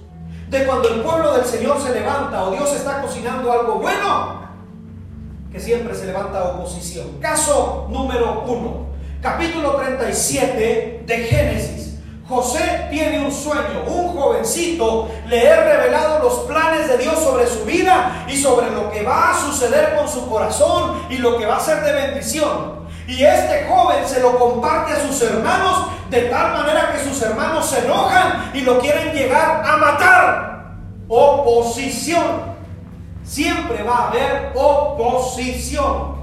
de 0.47 0.63
cuando 0.63 0.89
el 0.89 1.01
pueblo 1.01 1.33
del 1.33 1.45
Señor 1.45 1.81
se 1.81 1.93
levanta 1.95 2.43
o 2.43 2.51
Dios 2.51 2.75
está 2.75 3.01
cocinando 3.01 3.51
algo 3.51 3.79
bueno, 3.79 4.49
que 5.51 5.59
siempre 5.59 5.95
se 5.95 6.05
levanta 6.05 6.43
oposición. 6.43 7.17
Caso 7.19 7.87
número 7.89 8.43
uno, 8.45 8.85
capítulo 9.19 9.77
37 9.77 11.03
de 11.07 11.17
Génesis. 11.17 11.84
José 12.27 12.87
tiene 12.89 13.23
un 13.23 13.31
sueño, 13.31 13.83
un 13.85 14.17
jovencito, 14.17 15.09
le 15.27 15.45
he 15.45 15.55
revelado 15.55 16.23
los 16.23 16.33
planes 16.45 16.87
de 16.87 16.97
Dios 16.97 17.19
sobre 17.19 17.45
su 17.45 17.65
vida 17.65 18.25
y 18.27 18.35
sobre 18.35 18.71
lo 18.71 18.89
que 18.91 19.03
va 19.03 19.31
a 19.31 19.39
suceder 19.39 19.95
con 19.95 20.09
su 20.09 20.27
corazón 20.27 21.03
y 21.09 21.17
lo 21.17 21.37
que 21.37 21.45
va 21.45 21.57
a 21.57 21.59
ser 21.59 21.83
de 21.83 21.93
bendición. 21.93 22.85
Y 23.07 23.23
este 23.23 23.67
joven 23.69 24.07
se 24.07 24.21
lo 24.21 24.39
comparte 24.39 24.93
a 24.93 25.07
sus 25.07 25.21
hermanos 25.21 25.87
de 26.09 26.21
tal 26.21 26.53
manera 26.53 26.91
que 26.91 27.07
sus 27.07 27.21
hermanos 27.21 27.67
se 27.67 27.85
enojan 27.85 28.51
y 28.55 28.61
lo 28.61 28.79
quieren 28.79 29.13
llegar 29.13 29.63
a 29.63 29.77
matar. 29.77 30.75
Oposición. 31.07 32.55
Siempre 33.23 33.83
va 33.83 33.97
a 33.97 34.07
haber 34.07 34.51
oposición. 34.55 36.15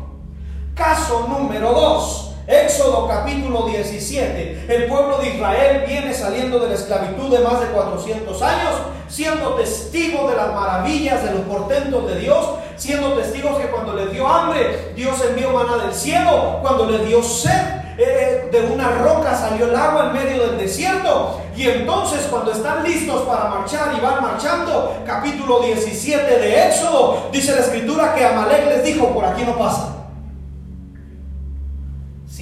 Caso 0.74 1.26
número 1.28 1.72
dos. 1.72 2.21
Éxodo 2.46 3.06
capítulo 3.06 3.66
17. 3.68 4.66
El 4.68 4.86
pueblo 4.86 5.18
de 5.18 5.28
Israel 5.28 5.84
viene 5.86 6.12
saliendo 6.12 6.58
de 6.58 6.70
la 6.70 6.74
esclavitud 6.74 7.30
de 7.30 7.44
más 7.44 7.60
de 7.60 7.66
400 7.66 8.42
años, 8.42 8.74
siendo 9.08 9.54
testigos 9.54 10.28
de 10.28 10.36
las 10.36 10.52
maravillas, 10.52 11.22
de 11.22 11.30
los 11.30 11.42
portentos 11.42 12.04
de 12.08 12.18
Dios, 12.18 12.44
siendo 12.76 13.12
testigos 13.12 13.60
que 13.60 13.68
cuando 13.68 13.94
les 13.94 14.10
dio 14.10 14.26
hambre, 14.26 14.92
Dios 14.96 15.22
envió 15.24 15.50
maná 15.52 15.84
del 15.84 15.94
cielo, 15.94 16.58
cuando 16.62 16.90
les 16.90 17.06
dio 17.06 17.22
sed, 17.22 17.82
eh, 17.96 18.48
de 18.50 18.60
una 18.62 18.90
roca 18.90 19.36
salió 19.36 19.66
el 19.66 19.76
agua 19.76 20.06
en 20.06 20.12
medio 20.12 20.48
del 20.48 20.58
desierto. 20.58 21.40
Y 21.56 21.68
entonces 21.68 22.26
cuando 22.28 22.50
están 22.50 22.82
listos 22.82 23.22
para 23.22 23.44
marchar 23.50 23.94
y 23.96 24.00
van 24.00 24.20
marchando, 24.20 24.96
capítulo 25.06 25.60
17 25.60 26.38
de 26.38 26.66
Éxodo, 26.66 27.28
dice 27.30 27.52
la 27.52 27.60
escritura 27.60 28.14
que 28.16 28.24
Amalek 28.24 28.66
les 28.66 28.84
dijo, 28.84 29.10
por 29.10 29.24
aquí 29.24 29.44
no 29.44 29.56
pasa 29.56 30.01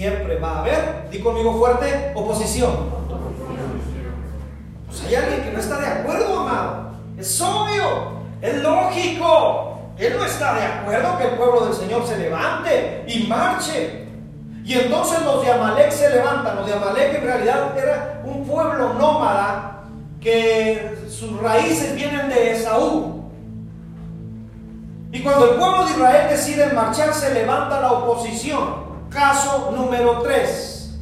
siempre 0.01 0.39
va 0.39 0.53
a 0.53 0.61
haber, 0.61 1.11
di 1.11 1.19
conmigo 1.21 1.59
fuerte, 1.59 2.13
oposición. 2.15 2.71
Pues 4.87 5.05
hay 5.05 5.15
alguien 5.15 5.43
que 5.43 5.53
no 5.53 5.59
está 5.59 5.79
de 5.79 5.89
acuerdo, 5.89 6.41
amado. 6.41 6.93
Es 7.19 7.39
obvio, 7.39 7.85
es 8.41 8.63
lógico. 8.63 9.79
Él 9.99 10.15
no 10.17 10.25
está 10.25 10.55
de 10.55 10.65
acuerdo 10.65 11.19
que 11.19 11.25
el 11.25 11.31
pueblo 11.33 11.67
del 11.67 11.75
Señor 11.75 12.07
se 12.07 12.17
levante 12.17 13.05
y 13.09 13.27
marche. 13.27 14.07
Y 14.65 14.73
entonces 14.73 15.23
los 15.23 15.45
de 15.45 15.53
Amalek 15.53 15.91
se 15.91 16.09
levantan. 16.09 16.57
Los 16.57 16.67
de 16.67 16.73
Amalek 16.73 17.17
en 17.17 17.23
realidad 17.23 17.79
era 17.79 18.23
un 18.25 18.47
pueblo 18.47 18.95
nómada 18.95 19.83
que 20.19 20.97
sus 21.11 21.39
raíces 21.43 21.95
vienen 21.95 22.31
de 22.31 22.53
Esaú. 22.53 23.31
Y 25.13 25.23
cuando 25.23 25.45
el 25.45 25.59
pueblo 25.59 25.85
de 25.85 25.91
Israel 25.91 26.27
decide 26.31 26.73
marchar, 26.73 27.13
se 27.13 27.35
levanta 27.35 27.83
la 27.83 27.93
oposición. 27.93 28.90
Caso 29.11 29.73
número 29.77 30.21
3. 30.23 30.99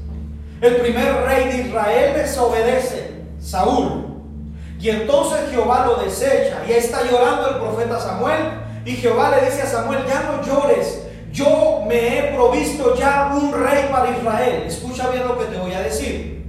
El 0.63 0.77
primer 0.77 1.25
rey 1.27 1.49
de 1.49 1.69
Israel 1.69 2.15
desobedece, 2.17 3.23
Saúl. 3.39 4.07
Y 4.81 4.89
entonces 4.89 5.51
Jehová 5.51 5.85
lo 5.87 6.03
desecha. 6.03 6.63
Y 6.67 6.73
está 6.73 7.03
llorando 7.09 7.51
el 7.51 7.57
profeta 7.57 8.01
Samuel. 8.01 8.41
Y 8.85 8.93
Jehová 8.93 9.31
le 9.37 9.45
dice 9.45 9.63
a 9.63 9.67
Samuel, 9.67 10.01
ya 10.09 10.23
no 10.23 10.43
llores. 10.43 11.03
Yo 11.33 11.83
me 11.87 12.19
he 12.19 12.23
provisto 12.35 12.97
ya 12.97 13.31
un 13.35 13.53
rey 13.53 13.89
para 13.91 14.17
Israel. 14.17 14.65
Escucha 14.67 15.11
bien 15.11 15.29
lo 15.29 15.39
que 15.39 15.45
te 15.45 15.59
voy 15.59 15.75
a 15.75 15.83
decir. 15.83 16.47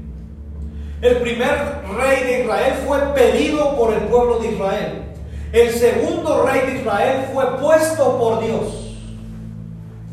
El 1.01 1.17
primer 1.17 1.81
rey 1.97 2.23
de 2.23 2.41
Israel 2.43 2.73
fue 2.87 2.99
pedido 3.13 3.75
por 3.77 3.93
el 3.93 4.01
pueblo 4.03 4.39
de 4.39 4.51
Israel. 4.53 5.03
El 5.51 5.71
segundo 5.71 6.45
rey 6.45 6.61
de 6.71 6.79
Israel 6.79 7.29
fue 7.33 7.57
puesto 7.57 8.17
por 8.17 8.43
Dios. 8.43 8.88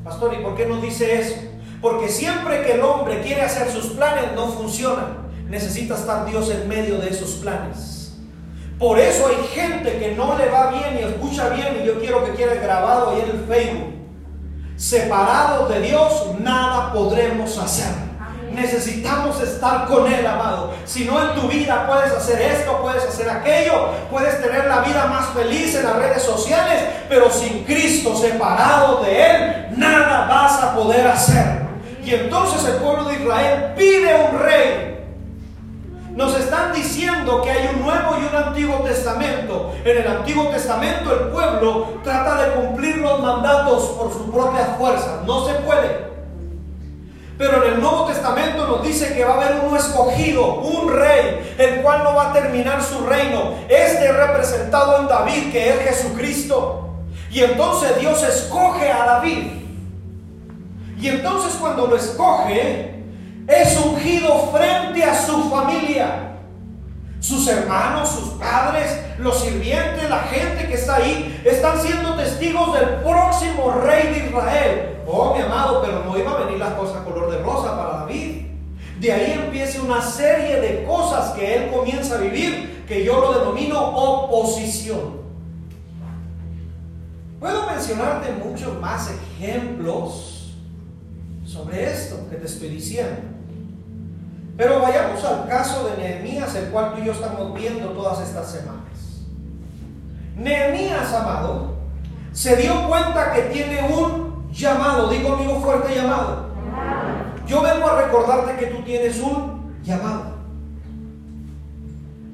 Pastor, 0.07 0.35
¿y 0.35 0.37
por 0.37 0.55
qué 0.55 0.67
no 0.67 0.81
dice 0.81 1.19
eso? 1.19 1.35
Porque 1.83 2.09
siempre 2.09 2.63
que 2.63 2.75
el 2.75 2.81
hombre 2.83 3.23
quiere 3.23 3.43
hacer 3.43 3.69
sus 3.69 3.87
planes 3.87 4.35
no 4.37 4.47
funcionan. 4.47 5.27
Necesita 5.49 5.97
estar 5.97 6.25
Dios 6.25 6.49
en 6.49 6.69
medio 6.69 6.99
de 6.99 7.09
esos 7.11 7.33
planes. 7.33 8.17
Por 8.79 9.01
eso 9.01 9.27
hay 9.27 9.45
gente 9.49 9.99
que 9.99 10.15
no 10.15 10.39
le 10.39 10.49
va 10.49 10.71
bien 10.71 10.97
y 10.97 11.03
escucha 11.03 11.49
bien 11.49 11.81
y 11.83 11.87
yo 11.87 11.99
quiero 11.99 12.25
que 12.25 12.35
quede 12.35 12.61
grabado 12.61 13.11
ahí 13.11 13.23
en 13.23 13.31
el 13.31 13.45
Facebook. 13.47 13.95
Separados 14.77 15.69
de 15.71 15.81
Dios 15.81 16.27
nada 16.39 16.93
podremos 16.93 17.59
hacer. 17.59 18.06
Necesitamos 18.57 19.39
estar 19.43 19.87
con 19.87 20.11
Él, 20.11 20.27
amado. 20.27 20.73
Si 20.87 21.05
no 21.05 21.23
en 21.23 21.39
tu 21.39 21.47
vida 21.47 21.87
puedes 21.87 22.11
hacer 22.11 22.41
esto, 22.41 22.81
puedes 22.81 23.05
hacer 23.05 23.29
aquello, 23.29 23.91
puedes 24.11 24.41
tener 24.41 24.65
la 24.65 24.81
vida 24.81 25.07
más 25.07 25.27
feliz 25.35 25.75
en 25.75 25.85
las 25.85 25.97
redes 25.97 26.23
sociales, 26.23 26.83
pero 27.07 27.31
sin 27.31 27.65
Cristo, 27.65 28.17
separado 28.17 29.03
de 29.03 29.27
Él, 29.27 29.67
nada 29.77 30.27
vas 30.27 30.63
a 30.63 30.75
poder 30.75 31.07
hacer. 31.07 31.67
Y 32.03 32.15
entonces 32.15 32.67
el 32.67 32.77
pueblo 32.77 33.05
de 33.05 33.17
Israel 33.17 33.75
pide 33.77 34.29
un 34.33 34.39
rey. 34.39 35.05
Nos 36.15 36.35
están 36.41 36.73
diciendo 36.73 37.43
que 37.43 37.51
hay 37.51 37.69
un 37.75 37.83
nuevo 37.83 38.17
y 38.19 38.25
un 38.25 38.43
antiguo 38.43 38.77
testamento. 38.79 39.75
En 39.85 39.99
el 39.99 40.09
antiguo 40.09 40.49
testamento 40.49 41.13
el 41.13 41.29
pueblo 41.29 42.01
trata 42.03 42.43
de 42.43 42.53
cumplir 42.53 42.97
los 42.97 43.21
mandatos 43.21 43.85
por 43.99 44.11
su 44.11 44.31
propia 44.33 44.65
fuerza. 44.79 45.21
No 45.27 45.47
se 45.47 45.53
puede. 45.57 46.16
Pero 47.39 47.63
en 47.63 47.75
el 47.75 47.81
Nuevo 47.81 48.07
Testamento 48.07 48.67
nos 48.67 48.83
dice 48.83 49.15
que 49.15 49.25
va 49.25 49.35
a 49.35 49.37
haber 49.37 49.61
uno 49.67 49.77
escogido, 49.77 50.55
un 50.55 50.93
rey, 50.93 51.55
el 51.59 51.83
cual 51.83 52.03
no 52.03 52.15
va 52.15 52.31
a 52.31 52.33
terminar 52.33 52.83
su 52.83 53.07
reino. 53.07 53.55
Este 53.69 54.11
representado 54.11 55.01
en 55.01 55.09
David, 55.09 55.53
que 55.53 55.71
es 55.71 55.81
Jesucristo. 55.81 56.95
Y 57.31 57.43
entonces 57.43 57.99
Dios 58.01 58.23
escoge 58.23 58.91
a 58.91 59.05
David. 59.05 59.49
Y 60.99 61.09
entonces 61.09 61.55
cuando 61.61 61.87
lo 61.87 61.97
escoge, 61.97 63.05
es 63.47 63.79
ungido 63.85 64.51
frente 64.51 65.05
a 65.05 65.15
su 65.15 65.51
familia. 65.51 66.33
Sus 67.21 67.47
hermanos, 67.49 68.09
sus 68.09 68.29
padres, 68.35 68.99
los 69.19 69.41
sirvientes, 69.41 70.09
la 70.09 70.21
gente 70.21 70.67
que 70.69 70.75
está 70.75 70.97
ahí, 70.97 71.43
están 71.45 71.81
siendo 71.81 72.15
testigos 72.15 72.73
del 72.79 72.89
próximo 73.03 73.73
rey 73.85 74.15
de 74.15 74.27
Israel. 74.27 74.96
Oh, 75.07 75.35
mi 75.35 75.41
amado, 75.41 75.83
pero 75.83 76.05
no 76.05 76.19
iba 76.19 76.33
a 76.33 76.45
venir 76.45 76.59
las 76.59 76.75
cosas 76.75 77.03
color 77.05 77.31
de 77.31 77.39
rosa 77.39 77.77
para 77.77 78.01
David. 78.01 78.47
De 79.01 79.13
ahí 79.13 79.33
empieza 79.33 79.83
una 79.83 80.03
serie 80.03 80.61
de 80.61 80.85
cosas 80.85 81.33
que 81.33 81.55
él 81.55 81.71
comienza 81.71 82.17
a 82.17 82.19
vivir, 82.19 82.85
que 82.89 83.05
yo 83.05 83.21
lo 83.21 83.39
denomino 83.39 83.81
oposición. 83.81 85.17
Puedo 87.39 87.67
mencionarte 87.67 88.33
muchos 88.33 88.81
más 88.81 89.11
ejemplos 89.11 90.55
sobre 91.45 91.93
esto 91.93 92.29
que 92.29 92.37
te 92.37 92.47
estoy 92.47 92.69
diciendo. 92.69 93.21
Pero 94.57 94.81
vayamos 94.81 95.23
al 95.23 95.47
caso 95.47 95.87
de 95.89 95.99
Nehemías, 95.99 96.55
el 96.55 96.71
cual 96.71 96.95
tú 96.95 97.03
y 97.03 97.05
yo 97.05 97.13
estamos 97.13 97.55
viendo 97.55 97.91
todas 97.91 98.27
estas 98.27 98.51
semanas. 98.51 99.23
Nehemías, 100.35 101.13
amado, 101.13 101.75
se 102.33 102.57
dio 102.57 102.89
cuenta 102.89 103.33
que 103.33 103.43
tiene 103.43 103.83
un 103.93 104.26
llamado, 104.57 105.09
digo 105.09 105.31
conmigo 105.31 105.61
fuerte 105.61 105.95
llamado. 105.95 106.47
Yo 107.47 107.63
vengo 107.63 107.87
a 107.87 108.03
recordarte 108.03 108.57
que 108.57 108.73
tú 108.73 108.83
tienes 108.83 109.21
un 109.21 109.75
llamado. 109.85 110.37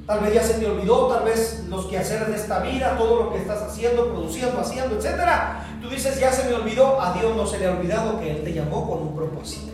Tal 0.06 0.20
vez 0.20 0.34
ya 0.34 0.42
se 0.42 0.54
te 0.54 0.66
olvidó, 0.66 1.06
tal 1.06 1.24
vez 1.24 1.64
los 1.68 1.86
quehaceres 1.86 2.28
de 2.28 2.36
esta 2.36 2.60
vida, 2.60 2.96
todo 2.98 3.24
lo 3.24 3.32
que 3.32 3.38
estás 3.38 3.62
haciendo, 3.62 4.08
produciendo, 4.08 4.60
haciendo, 4.60 4.96
etcétera. 4.96 5.64
Tú 5.80 5.88
dices, 5.88 6.18
ya 6.18 6.32
se 6.32 6.48
me 6.48 6.54
olvidó, 6.54 7.00
a 7.00 7.12
Dios 7.12 7.36
no 7.36 7.46
se 7.46 7.58
le 7.58 7.66
ha 7.66 7.72
olvidado 7.72 8.18
que 8.20 8.30
Él 8.30 8.42
te 8.42 8.52
llamó 8.52 8.88
con 8.88 9.02
un 9.02 9.14
propósito. 9.14 9.72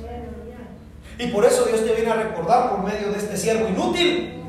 Y 1.19 1.26
por 1.28 1.45
eso 1.45 1.64
Dios 1.64 1.85
te 1.85 1.95
viene 1.95 2.11
a 2.11 2.14
recordar 2.14 2.71
por 2.71 2.85
medio 2.85 3.11
de 3.11 3.19
este 3.19 3.37
siervo 3.37 3.69
inútil 3.69 4.43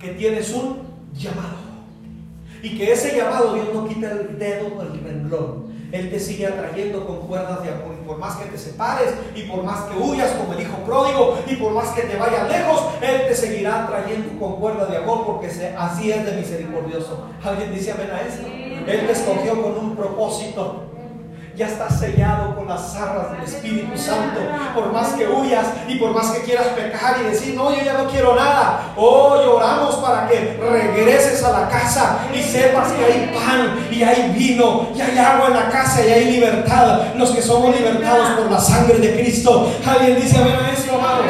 que 0.00 0.08
tienes 0.10 0.52
un 0.52 0.82
llamado. 1.14 1.64
Y 2.62 2.76
que 2.76 2.92
ese 2.92 3.16
llamado 3.16 3.54
Dios 3.54 3.68
no 3.72 3.86
quita 3.86 4.10
el 4.10 4.38
dedo 4.38 4.82
del 4.82 5.04
renglón. 5.04 5.73
Él 5.94 6.10
te 6.10 6.18
sigue 6.18 6.44
atrayendo 6.44 7.06
con 7.06 7.20
cuerdas 7.28 7.62
de 7.62 7.70
amor. 7.70 7.94
Y 8.02 8.04
por 8.04 8.18
más 8.18 8.34
que 8.34 8.46
te 8.46 8.58
separes, 8.58 9.14
y 9.36 9.42
por 9.42 9.62
más 9.62 9.84
que 9.84 9.96
huyas 9.96 10.32
como 10.32 10.52
el 10.52 10.62
hijo 10.62 10.76
pródigo, 10.84 11.38
y 11.46 11.54
por 11.54 11.72
más 11.72 11.90
que 11.90 12.02
te 12.02 12.16
vayas 12.16 12.48
lejos, 12.48 12.82
Él 13.00 13.28
te 13.28 13.34
seguirá 13.34 13.84
atrayendo 13.84 14.36
con 14.40 14.56
cuerdas 14.56 14.90
de 14.90 14.96
amor, 14.96 15.24
porque 15.24 15.46
así 15.78 16.10
es 16.10 16.26
de 16.26 16.32
misericordioso. 16.32 17.28
¿Alguien 17.44 17.72
dice 17.72 17.92
amén 17.92 18.10
a 18.10 18.22
esto? 18.22 18.44
Él 18.46 19.06
te 19.06 19.12
escogió 19.12 19.62
con 19.62 19.78
un 19.78 19.94
propósito 19.94 20.82
ya 21.56 21.68
estás 21.68 22.00
sellado 22.00 22.56
con 22.56 22.66
las 22.66 22.96
arras 22.96 23.30
del 23.32 23.42
Espíritu 23.42 23.96
Santo. 23.96 24.40
Por 24.74 24.92
más 24.92 25.12
que 25.12 25.26
huyas 25.26 25.66
y 25.86 25.96
por 25.96 26.12
más 26.12 26.30
que 26.32 26.42
quieras 26.42 26.68
pecar 26.68 27.16
y 27.20 27.30
decir, 27.30 27.54
no, 27.54 27.70
yo 27.72 27.82
ya 27.84 27.94
no 27.94 28.08
quiero 28.08 28.34
nada. 28.34 28.92
Oh, 28.96 29.36
oramos 29.54 29.96
para 29.96 30.26
que 30.26 30.58
regreses 30.60 31.44
a 31.44 31.60
la 31.60 31.68
casa 31.68 32.18
y 32.34 32.42
sepas 32.42 32.92
que 32.92 33.04
hay 33.04 33.32
pan 33.34 33.86
y 33.90 34.02
hay 34.02 34.32
vino 34.36 34.88
y 34.94 35.00
hay 35.00 35.16
agua 35.16 35.48
en 35.48 35.54
la 35.54 35.68
casa 35.68 36.04
y 36.04 36.10
hay 36.10 36.32
libertad. 36.32 37.14
Los 37.16 37.30
que 37.30 37.40
somos 37.40 37.76
libertados 37.76 38.30
por 38.30 38.50
la 38.50 38.60
sangre 38.60 38.98
de 38.98 39.14
Cristo. 39.14 39.70
Alguien 39.86 40.16
dice 40.16 40.38
amén 40.38 40.56
eso, 40.72 40.98
amados. 40.98 41.26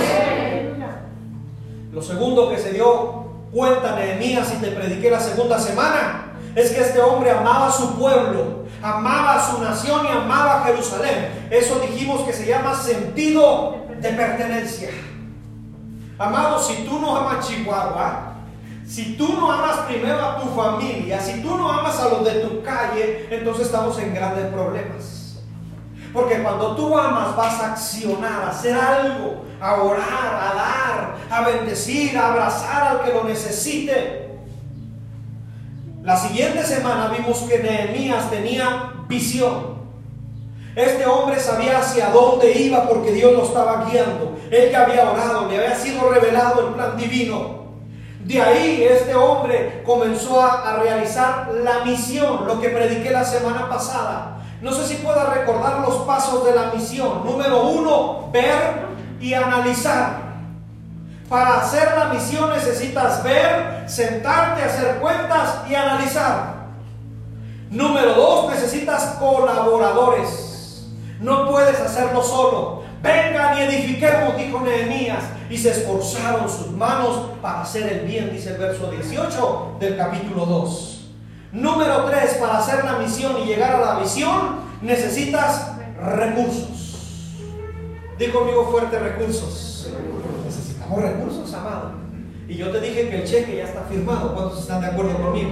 Lo 1.93 2.03
segundo 2.03 2.51
que 2.51 2.59
se 2.59 2.73
dio 2.73 3.25
cuenta 3.53 3.95
Nehemías 3.95 4.53
y 4.53 4.57
te 4.57 4.71
prediqué 4.73 5.11
la 5.11 5.21
segunda 5.21 5.59
semana 5.61 6.34
es 6.55 6.71
que 6.73 6.81
este 6.81 7.01
hombre 7.01 7.31
amaba 7.31 7.69
a 7.69 7.73
su 7.73 7.99
pueblo 7.99 8.65
amaba 8.85 9.37
a 9.37 9.51
su 9.51 9.63
nación 9.63 10.05
y 10.05 10.09
amaba 10.09 10.61
a 10.61 10.65
Jerusalén. 10.65 11.49
Eso 11.51 11.81
dijimos 11.81 12.21
que 12.23 12.35
se 12.35 12.47
llama 12.47 12.75
sentido 12.75 13.79
de 13.99 14.11
pertenencia. 14.11 14.91
Amado, 16.19 16.63
si 16.63 16.85
tú 16.85 16.99
no 16.99 17.17
amas 17.17 17.49
Chihuahua, 17.49 18.35
si 18.87 19.17
tú 19.17 19.33
no 19.33 19.51
amas 19.51 19.79
primero 19.87 20.21
a 20.23 20.39
tu 20.39 20.49
familia, 20.49 21.19
si 21.19 21.41
tú 21.41 21.57
no 21.57 21.73
amas 21.73 21.99
a 21.99 22.11
los 22.11 22.25
de 22.25 22.41
tu 22.41 22.63
calle, 22.63 23.27
entonces 23.31 23.67
estamos 23.67 23.99
en 23.99 24.15
grandes 24.15 24.53
problemas. 24.53 25.39
Porque 26.13 26.43
cuando 26.43 26.77
tú 26.77 26.97
amas 26.97 27.35
vas 27.35 27.61
a 27.61 27.73
accionar, 27.73 28.43
a 28.43 28.51
hacer 28.51 28.77
algo, 28.77 29.45
a 29.61 29.83
orar, 29.83 30.05
a 30.05 30.55
dar, 30.55 31.17
a 31.31 31.41
bendecir, 31.49 32.17
a 32.19 32.29
abrazar 32.29 32.87
al 32.87 33.03
que 33.03 33.15
lo 33.15 33.25
necesite. 33.25 34.24
La 36.05 36.19
siguiente 36.19 36.63
semana 36.63 37.09
vimos 37.09 37.39
que 37.49 37.61
Nehemías 37.61 38.29
tenía 38.31 38.93
visión. 39.09 39.79
Este 40.77 41.07
hombre 41.07 41.41
sabía 41.41 41.79
hacia 41.79 42.11
dónde 42.11 42.53
iba 42.53 42.87
porque 42.87 43.11
Dios 43.11 43.33
lo 43.33 43.45
estaba 43.45 43.87
guiando. 43.87 44.37
Él 44.51 44.69
que 44.69 44.77
había 44.77 45.11
orado, 45.11 45.49
le 45.49 45.57
había 45.57 45.75
sido 45.75 46.11
revelado 46.11 46.69
el 46.69 46.75
plan 46.75 46.95
divino. 46.99 47.65
De 48.23 48.43
ahí 48.43 48.85
este 48.85 49.15
hombre 49.15 49.83
comenzó 49.87 50.43
a, 50.43 50.79
realizar 50.83 51.49
la 51.65 51.87
misión, 51.87 52.47
lo 52.47 52.61
que 52.61 52.69
prediqué 52.69 53.11
la 53.11 53.25
semana 53.25 53.67
pasada. 53.71 54.43
No 54.61 54.73
sé 54.73 54.87
si 54.87 55.03
pueda 55.03 55.33
recordar 55.33 55.81
los 55.81 56.03
pasos 56.03 56.45
de 56.45 56.55
la 56.55 56.67
misión. 56.67 57.25
Número 57.25 57.67
uno, 57.67 58.29
ver 58.31 58.89
y 59.21 59.33
analizar. 59.33 60.24
Para 61.35 61.63
hacer 61.63 61.95
la 61.99 62.15
misión 62.15 62.49
necesitas 62.51 63.25
ver, 63.25 63.83
sentarte, 63.89 64.63
hacer 64.63 64.99
cuentas 65.01 65.63
y 65.69 65.75
analizar. 65.75 66.67
Número 67.71 68.15
dos, 68.15 68.51
necesitas 68.51 69.17
colaboradores. 69.19 70.87
No 71.19 71.51
puedes 71.51 71.81
hacerlo 71.81 72.23
solo. 72.23 72.85
Vengan 73.03 73.59
y 73.59 73.63
edifiquemos, 73.63 74.37
dijo 74.37 74.61
Nehemías. 74.61 75.25
Y 75.51 75.59
se 75.59 75.73
esforzaron 75.73 76.49
sus 76.49 76.71
manos 76.71 77.31
para 77.43 77.63
hacer 77.63 77.93
el 77.93 78.07
bien, 78.07 78.31
dice 78.33 78.51
el 78.51 78.59
verso 78.59 78.93
18 78.93 79.79
del 79.81 79.97
capítulo 79.97 80.47
2. 80.47 81.11
Número 81.51 82.05
tres, 82.05 82.35
para 82.35 82.59
hacer 82.59 82.85
la 82.85 82.99
misión 82.99 83.43
y 83.43 83.47
llegar 83.47 83.75
a 83.75 83.81
la 83.81 83.99
visión, 83.99 84.61
necesitas 84.83 85.73
recursos. 86.01 87.33
Digo 88.21 88.39
conmigo 88.39 88.69
fuerte 88.71 89.01
recursos 89.01 89.75
recursos, 91.03 91.53
amado. 91.55 91.93
Y 92.49 92.57
yo 92.57 92.71
te 92.71 92.81
dije 92.81 93.09
que 93.09 93.23
el 93.23 93.25
cheque 93.25 93.57
ya 93.57 93.65
está 93.65 93.83
firmado. 93.83 94.35
¿Cuántos 94.35 94.61
están 94.61 94.81
de 94.81 94.89
acuerdo 94.89 95.15
conmigo? 95.15 95.51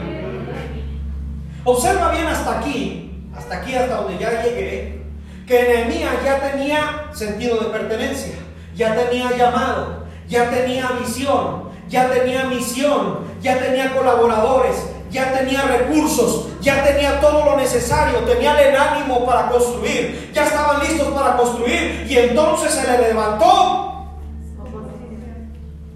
Observa 1.65 2.11
bien 2.11 2.27
hasta 2.27 2.59
aquí, 2.59 3.29
hasta 3.35 3.57
aquí, 3.57 3.75
hasta 3.75 3.97
donde 3.97 4.19
ya 4.19 4.43
llegué, 4.43 5.03
que 5.47 5.63
Nehemías 5.63 6.25
ya 6.25 6.41
tenía 6.41 7.09
sentido 7.13 7.59
de 7.59 7.67
pertenencia, 7.67 8.35
ya 8.75 8.97
tenía 8.97 9.37
llamado, 9.37 10.05
ya 10.29 10.51
tenía 10.51 10.91
visión, 11.01 11.71
ya 11.89 12.11
tenía 12.11 12.45
misión, 12.45 13.19
ya 13.41 13.59
tenía 13.59 13.95
colaboradores, 13.95 14.77
ya 15.11 15.33
tenía 15.33 15.63
recursos, 15.63 16.49
ya 16.61 16.83
tenía 16.83 17.21
todo 17.21 17.45
lo 17.45 17.57
necesario, 17.57 18.21
tenía 18.21 18.61
el 18.61 18.75
ánimo 18.75 19.25
para 19.25 19.49
construir, 19.49 20.31
ya 20.33 20.47
estaban 20.47 20.81
listos 20.81 21.09
para 21.09 21.37
construir 21.37 22.07
y 22.09 22.17
entonces 22.17 22.73
se 22.73 22.91
le 22.91 23.09
levantó 23.09 23.82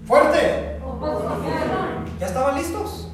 Fuerte. 0.07 0.79
¿Ya 2.17 2.25
estaban 2.25 2.55
listos? 2.55 3.09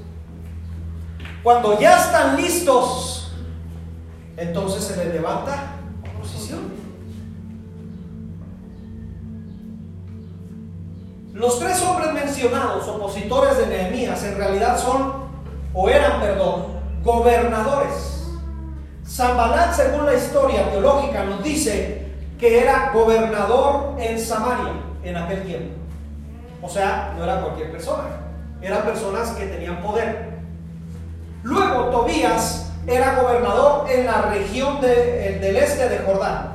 Cuando 1.41 1.79
ya 1.79 1.97
están 1.97 2.37
listos, 2.37 3.33
entonces 4.37 4.83
se 4.83 4.97
les 4.97 5.13
levanta 5.13 5.73
oposición. 6.15 6.71
Los 11.33 11.59
tres 11.59 11.81
hombres 11.81 12.13
mencionados, 12.13 12.87
opositores 12.87 13.57
de 13.57 13.67
Nehemías, 13.67 14.23
en 14.23 14.37
realidad 14.37 14.77
son, 14.77 15.13
o 15.73 15.89
eran, 15.89 16.21
perdón, 16.21 16.65
gobernadores. 17.03 18.27
Zambalat, 19.05 19.73
según 19.73 20.05
la 20.05 20.13
historia 20.13 20.69
teológica, 20.69 21.23
nos 21.23 21.43
dice 21.43 22.13
que 22.39 22.61
era 22.61 22.91
gobernador 22.93 23.95
en 23.99 24.19
Samaria 24.19 24.73
en 25.03 25.17
aquel 25.17 25.43
tiempo. 25.43 25.82
O 26.63 26.69
sea, 26.69 27.13
no 27.17 27.25
era 27.25 27.41
cualquier 27.41 27.71
persona, 27.71 28.05
eran 28.61 28.83
personas 28.83 29.31
que 29.31 29.47
tenían 29.47 29.81
poder. 29.81 30.31
Luego 31.43 31.89
Tobías 31.89 32.71
era 32.87 33.21
gobernador 33.21 33.89
en 33.89 34.05
la 34.05 34.21
región 34.23 34.79
del 34.79 35.57
este 35.57 35.89
de 35.89 35.99
Jordán. 35.99 36.53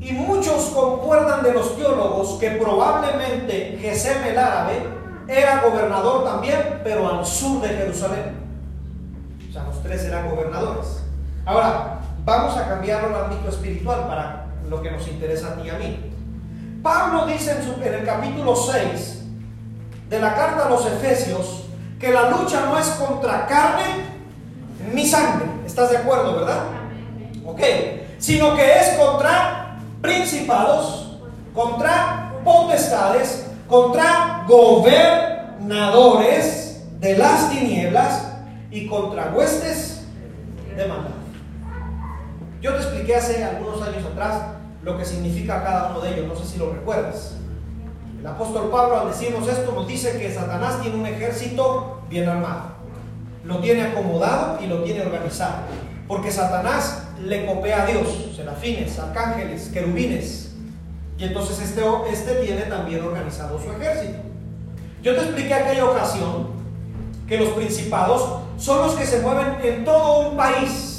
Y 0.00 0.12
muchos 0.12 0.66
concuerdan 0.66 1.42
de 1.42 1.52
los 1.52 1.76
teólogos 1.76 2.38
que 2.38 2.52
probablemente 2.52 3.78
Gesem 3.80 4.22
el 4.24 4.38
árabe 4.38 4.82
era 5.26 5.60
gobernador 5.60 6.24
también, 6.24 6.80
pero 6.84 7.08
al 7.08 7.26
sur 7.26 7.60
de 7.62 7.68
Jerusalén. 7.68 8.36
O 9.48 9.52
sea, 9.52 9.64
los 9.64 9.82
tres 9.82 10.04
eran 10.04 10.30
gobernadores. 10.30 11.02
Ahora, 11.44 12.00
vamos 12.24 12.56
a 12.56 12.68
cambiarlo 12.68 13.16
al 13.16 13.24
ámbito 13.24 13.48
espiritual 13.48 14.06
para 14.06 14.46
lo 14.68 14.80
que 14.82 14.90
nos 14.90 15.06
interesa 15.08 15.48
a 15.48 15.54
ti 15.56 15.62
y 15.66 15.70
a 15.70 15.78
mí. 15.78 16.11
Pablo 16.82 17.26
dice 17.26 17.52
en, 17.52 17.82
el 17.94 18.04
capítulo 18.04 18.56
6 18.56 19.22
de 20.08 20.18
la 20.18 20.34
carta 20.34 20.66
a 20.66 20.68
los 20.68 20.84
Efesios 20.84 21.66
que 22.00 22.10
la 22.10 22.30
lucha 22.30 22.66
no 22.66 22.76
es 22.76 22.88
contra 22.88 23.46
carne 23.46 23.84
mi 24.92 25.06
sangre. 25.06 25.46
¿Estás 25.64 25.90
de 25.90 25.98
acuerdo, 25.98 26.34
verdad? 26.36 26.64
Ok. 27.46 27.60
Sino 28.18 28.56
que 28.56 28.80
es 28.80 28.88
contra 28.98 29.76
principados, 30.00 31.20
contra 31.54 32.32
potestades, 32.44 33.46
contra 33.68 34.44
gobernadores 34.48 36.82
de 36.98 37.16
las 37.16 37.48
tinieblas 37.50 38.26
y 38.72 38.88
contra 38.88 39.30
huestes 39.32 40.02
de 40.76 40.84
maldad. 40.86 41.12
Yo 42.60 42.74
te 42.74 42.82
expliqué 42.82 43.14
hace 43.16 43.44
algunos 43.44 43.80
años 43.82 44.04
atrás 44.04 44.61
lo 44.82 44.98
que 44.98 45.04
significa 45.04 45.62
cada 45.62 45.90
uno 45.90 46.00
de 46.00 46.14
ellos, 46.14 46.26
no 46.26 46.36
sé 46.36 46.44
si 46.46 46.58
lo 46.58 46.72
recuerdas. 46.72 47.34
El 48.18 48.26
apóstol 48.26 48.70
Pablo 48.70 49.00
al 49.00 49.08
decirnos 49.08 49.48
esto 49.48 49.72
nos 49.72 49.86
dice 49.86 50.18
que 50.18 50.32
Satanás 50.32 50.80
tiene 50.80 50.96
un 50.96 51.06
ejército 51.06 52.02
bien 52.08 52.28
armado, 52.28 52.72
lo 53.44 53.58
tiene 53.58 53.82
acomodado 53.82 54.62
y 54.62 54.66
lo 54.66 54.82
tiene 54.84 55.02
organizado, 55.02 55.62
porque 56.06 56.30
Satanás 56.30 57.08
le 57.20 57.46
copia 57.46 57.82
a 57.82 57.86
Dios, 57.86 58.06
serafines, 58.36 58.98
arcángeles, 58.98 59.70
querubines, 59.72 60.52
y 61.18 61.24
entonces 61.24 61.60
este, 61.60 61.82
este 62.10 62.34
tiene 62.44 62.62
también 62.62 63.02
organizado 63.02 63.60
su 63.60 63.70
ejército. 63.72 64.18
Yo 65.02 65.14
te 65.14 65.22
expliqué 65.22 65.54
aquella 65.54 65.84
ocasión 65.84 66.48
que 67.28 67.38
los 67.38 67.50
principados 67.50 68.40
son 68.56 68.78
los 68.86 68.94
que 68.94 69.06
se 69.06 69.20
mueven 69.20 69.56
en 69.62 69.84
todo 69.84 70.30
un 70.30 70.36
país, 70.36 70.91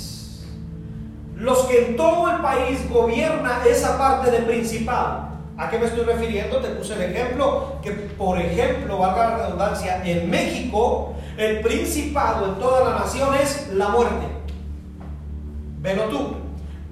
los 1.44 1.66
que 1.66 1.88
en 1.88 1.98
todo 1.98 2.32
el 2.32 2.38
país 2.38 2.90
gobierna 2.90 3.64
esa 3.68 3.98
parte 3.98 4.32
de 4.32 4.40
principado. 4.40 5.28
¿A 5.58 5.70
qué 5.70 5.78
me 5.78 5.86
estoy 5.86 6.06
refiriendo? 6.06 6.58
Te 6.60 6.70
puse 6.70 6.94
el 6.94 7.02
ejemplo 7.14 7.80
que, 7.82 7.92
por 7.92 8.40
ejemplo, 8.40 8.98
valga 8.98 9.30
la 9.30 9.38
redundancia, 9.38 10.02
en 10.06 10.30
México 10.30 11.14
el 11.38 11.60
principado 11.60 12.46
en 12.46 12.56
toda 12.56 12.90
la 12.90 13.00
nación 13.00 13.36
es 13.36 13.68
la 13.74 13.90
muerte. 13.90 14.26
Velo 15.82 16.04
tú. 16.06 16.36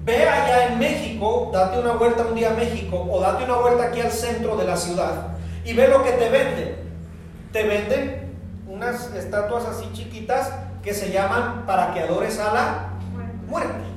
Ve 0.04 0.28
allá 0.28 0.66
en 0.66 0.78
México, 0.78 1.50
date 1.50 1.78
una 1.78 1.92
vuelta 1.92 2.26
un 2.28 2.34
día 2.34 2.50
a 2.50 2.54
México 2.54 3.08
o 3.10 3.20
date 3.20 3.44
una 3.44 3.56
vuelta 3.56 3.84
aquí 3.84 4.02
al 4.02 4.10
centro 4.10 4.56
de 4.56 4.66
la 4.66 4.76
ciudad 4.76 5.28
y 5.64 5.72
ve 5.72 5.88
lo 5.88 6.02
que 6.02 6.10
te 6.10 6.28
venden. 6.28 6.76
Te 7.52 7.62
venden 7.62 8.36
unas 8.66 9.14
estatuas 9.14 9.64
así 9.64 9.88
chiquitas 9.94 10.52
que 10.82 10.92
se 10.92 11.10
llaman 11.10 11.64
para 11.66 11.94
que 11.94 12.00
adores 12.00 12.38
a 12.38 12.52
la 12.52 12.88
muerte. 13.48 13.91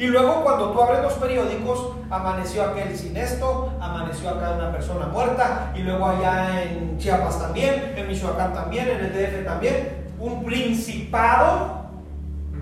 Y 0.00 0.06
luego 0.06 0.42
cuando 0.42 0.70
tú 0.70 0.80
abres 0.80 1.02
los 1.02 1.12
periódicos, 1.12 1.90
amaneció 2.08 2.64
aquel 2.64 2.96
sin 2.96 3.18
esto, 3.18 3.70
amaneció 3.78 4.30
acá 4.30 4.52
una 4.52 4.72
persona 4.72 5.08
muerta, 5.08 5.74
y 5.76 5.80
luego 5.80 6.06
allá 6.06 6.62
en 6.62 6.96
Chiapas 6.96 7.38
también, 7.38 7.92
en 7.94 8.08
Michoacán 8.08 8.54
también, 8.54 8.88
en 8.88 9.04
el 9.04 9.12
DF 9.12 9.44
también, 9.44 10.06
un 10.18 10.42
principado 10.42 11.90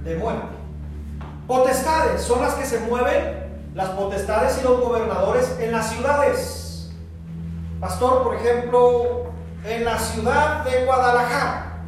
de 0.03 0.17
muerte. 0.17 0.49
Potestades 1.47 2.23
son 2.23 2.43
las 2.43 2.55
que 2.55 2.67
se 2.67 2.81
mueven, 2.81 3.47
las 3.73 3.91
potestades 3.91 4.59
y 4.61 4.65
los 4.65 4.81
gobernadores 4.81 5.59
en 5.61 5.71
las 5.71 5.91
ciudades. 5.91 6.91
Pastor, 7.79 8.25
por 8.25 8.35
ejemplo, 8.35 9.27
en 9.65 9.85
la 9.85 9.97
ciudad 9.97 10.65
de 10.65 10.85
Guadalajara 10.85 11.85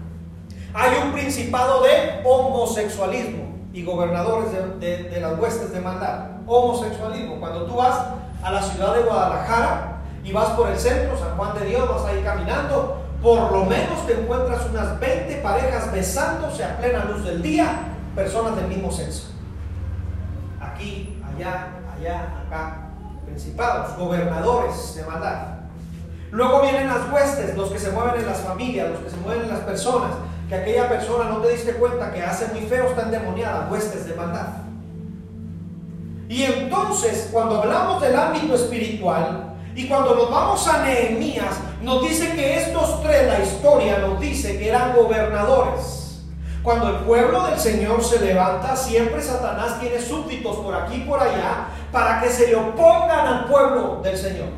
hay 0.74 1.02
un 1.02 1.10
principado 1.10 1.82
de 1.82 2.20
homosexualismo 2.24 3.49
y 3.72 3.84
gobernadores 3.84 4.50
de, 4.80 5.18
las 5.20 5.38
huestes 5.38 5.72
de 5.72 5.80
maldad. 5.80 6.26
Homosexualismo. 6.46 7.38
Cuando 7.38 7.64
tú 7.64 7.76
vas 7.76 7.98
a 8.42 8.50
la 8.50 8.62
ciudad 8.62 8.94
de 8.94 9.02
Guadalajara 9.02 9.98
y 10.24 10.32
vas 10.32 10.50
por 10.50 10.68
el 10.68 10.78
centro, 10.78 11.16
San 11.18 11.36
Juan 11.36 11.58
de 11.58 11.66
Dios, 11.66 11.88
vas 11.88 12.04
ahí 12.06 12.22
caminando, 12.22 13.02
por 13.22 13.52
lo 13.52 13.64
menos 13.64 14.06
te 14.06 14.20
encuentras 14.20 14.66
unas 14.70 14.98
20 14.98 15.36
parejas 15.36 15.92
besándose 15.92 16.64
a 16.64 16.78
plena 16.78 17.04
luz 17.04 17.24
del 17.24 17.42
día, 17.42 17.88
personas 18.14 18.56
del 18.56 18.66
mismo 18.66 18.90
sexo. 18.90 19.28
Aquí, 20.60 21.22
allá, 21.24 21.68
allá, 21.96 22.42
acá, 22.46 22.90
principados, 23.24 23.96
gobernadores 23.96 24.96
de 24.96 25.04
maldad. 25.04 25.60
Luego 26.32 26.62
vienen 26.62 26.86
las 26.86 27.10
huestes, 27.12 27.56
los 27.56 27.70
que 27.70 27.78
se 27.78 27.90
mueven 27.90 28.20
en 28.20 28.26
las 28.26 28.38
familias, 28.38 28.90
los 28.90 29.00
que 29.00 29.10
se 29.10 29.16
mueven 29.16 29.42
en 29.42 29.48
las 29.48 29.60
personas, 29.60 30.12
que 30.50 30.56
aquella 30.56 30.88
persona 30.88 31.30
no 31.30 31.36
te 31.36 31.50
diste 31.50 31.74
cuenta 31.74 32.12
que 32.12 32.24
hace 32.24 32.48
muy 32.48 32.62
feo, 32.62 32.88
está 32.88 33.02
endemoniada, 33.02 33.68
huestes 33.70 34.04
de 34.04 34.16
maldad. 34.16 34.48
Y 36.28 36.42
entonces, 36.42 37.28
cuando 37.30 37.62
hablamos 37.62 38.02
del 38.02 38.16
ámbito 38.16 38.56
espiritual 38.56 39.54
y 39.76 39.86
cuando 39.86 40.16
nos 40.16 40.28
vamos 40.28 40.66
a 40.66 40.84
Nehemías, 40.84 41.54
nos 41.82 42.02
dice 42.02 42.32
que 42.34 42.62
estos 42.62 43.00
tres, 43.00 43.28
la 43.28 43.38
historia 43.38 43.98
nos 43.98 44.18
dice 44.18 44.58
que 44.58 44.68
eran 44.68 44.96
gobernadores. 44.96 46.24
Cuando 46.64 46.88
el 46.88 46.96
pueblo 47.04 47.46
del 47.46 47.58
Señor 47.58 48.02
se 48.02 48.18
levanta, 48.18 48.74
siempre 48.74 49.22
Satanás 49.22 49.78
tiene 49.78 50.00
súbditos 50.00 50.56
por 50.56 50.74
aquí 50.74 50.96
y 50.96 51.04
por 51.04 51.22
allá 51.22 51.68
para 51.92 52.20
que 52.20 52.28
se 52.28 52.48
le 52.48 52.56
opongan 52.56 53.24
al 53.26 53.44
pueblo 53.44 54.00
del 54.02 54.18
Señor. 54.18 54.48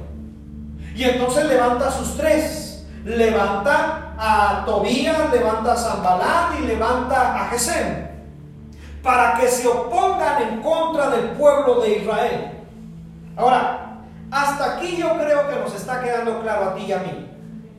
Y 0.96 1.04
entonces 1.04 1.44
levanta 1.44 1.88
a 1.88 1.92
sus 1.92 2.16
tres 2.16 2.62
levanta 3.04 4.11
a 4.24 4.64
Tobías, 4.64 5.32
levanta 5.32 5.72
a 5.72 5.76
Zambalán 5.76 6.62
y 6.62 6.66
levanta 6.66 7.42
a 7.42 7.48
Gesem 7.48 8.06
para 9.02 9.34
que 9.34 9.48
se 9.48 9.66
opongan 9.66 10.42
en 10.42 10.62
contra 10.62 11.10
del 11.10 11.30
pueblo 11.30 11.80
de 11.80 11.98
Israel. 11.98 12.52
Ahora, 13.36 13.98
hasta 14.30 14.76
aquí 14.76 14.96
yo 14.96 15.18
creo 15.18 15.48
que 15.48 15.56
nos 15.56 15.74
está 15.74 16.00
quedando 16.00 16.40
claro 16.40 16.70
a 16.70 16.74
ti 16.76 16.84
y 16.84 16.92
a 16.92 16.98
mí. 16.98 17.28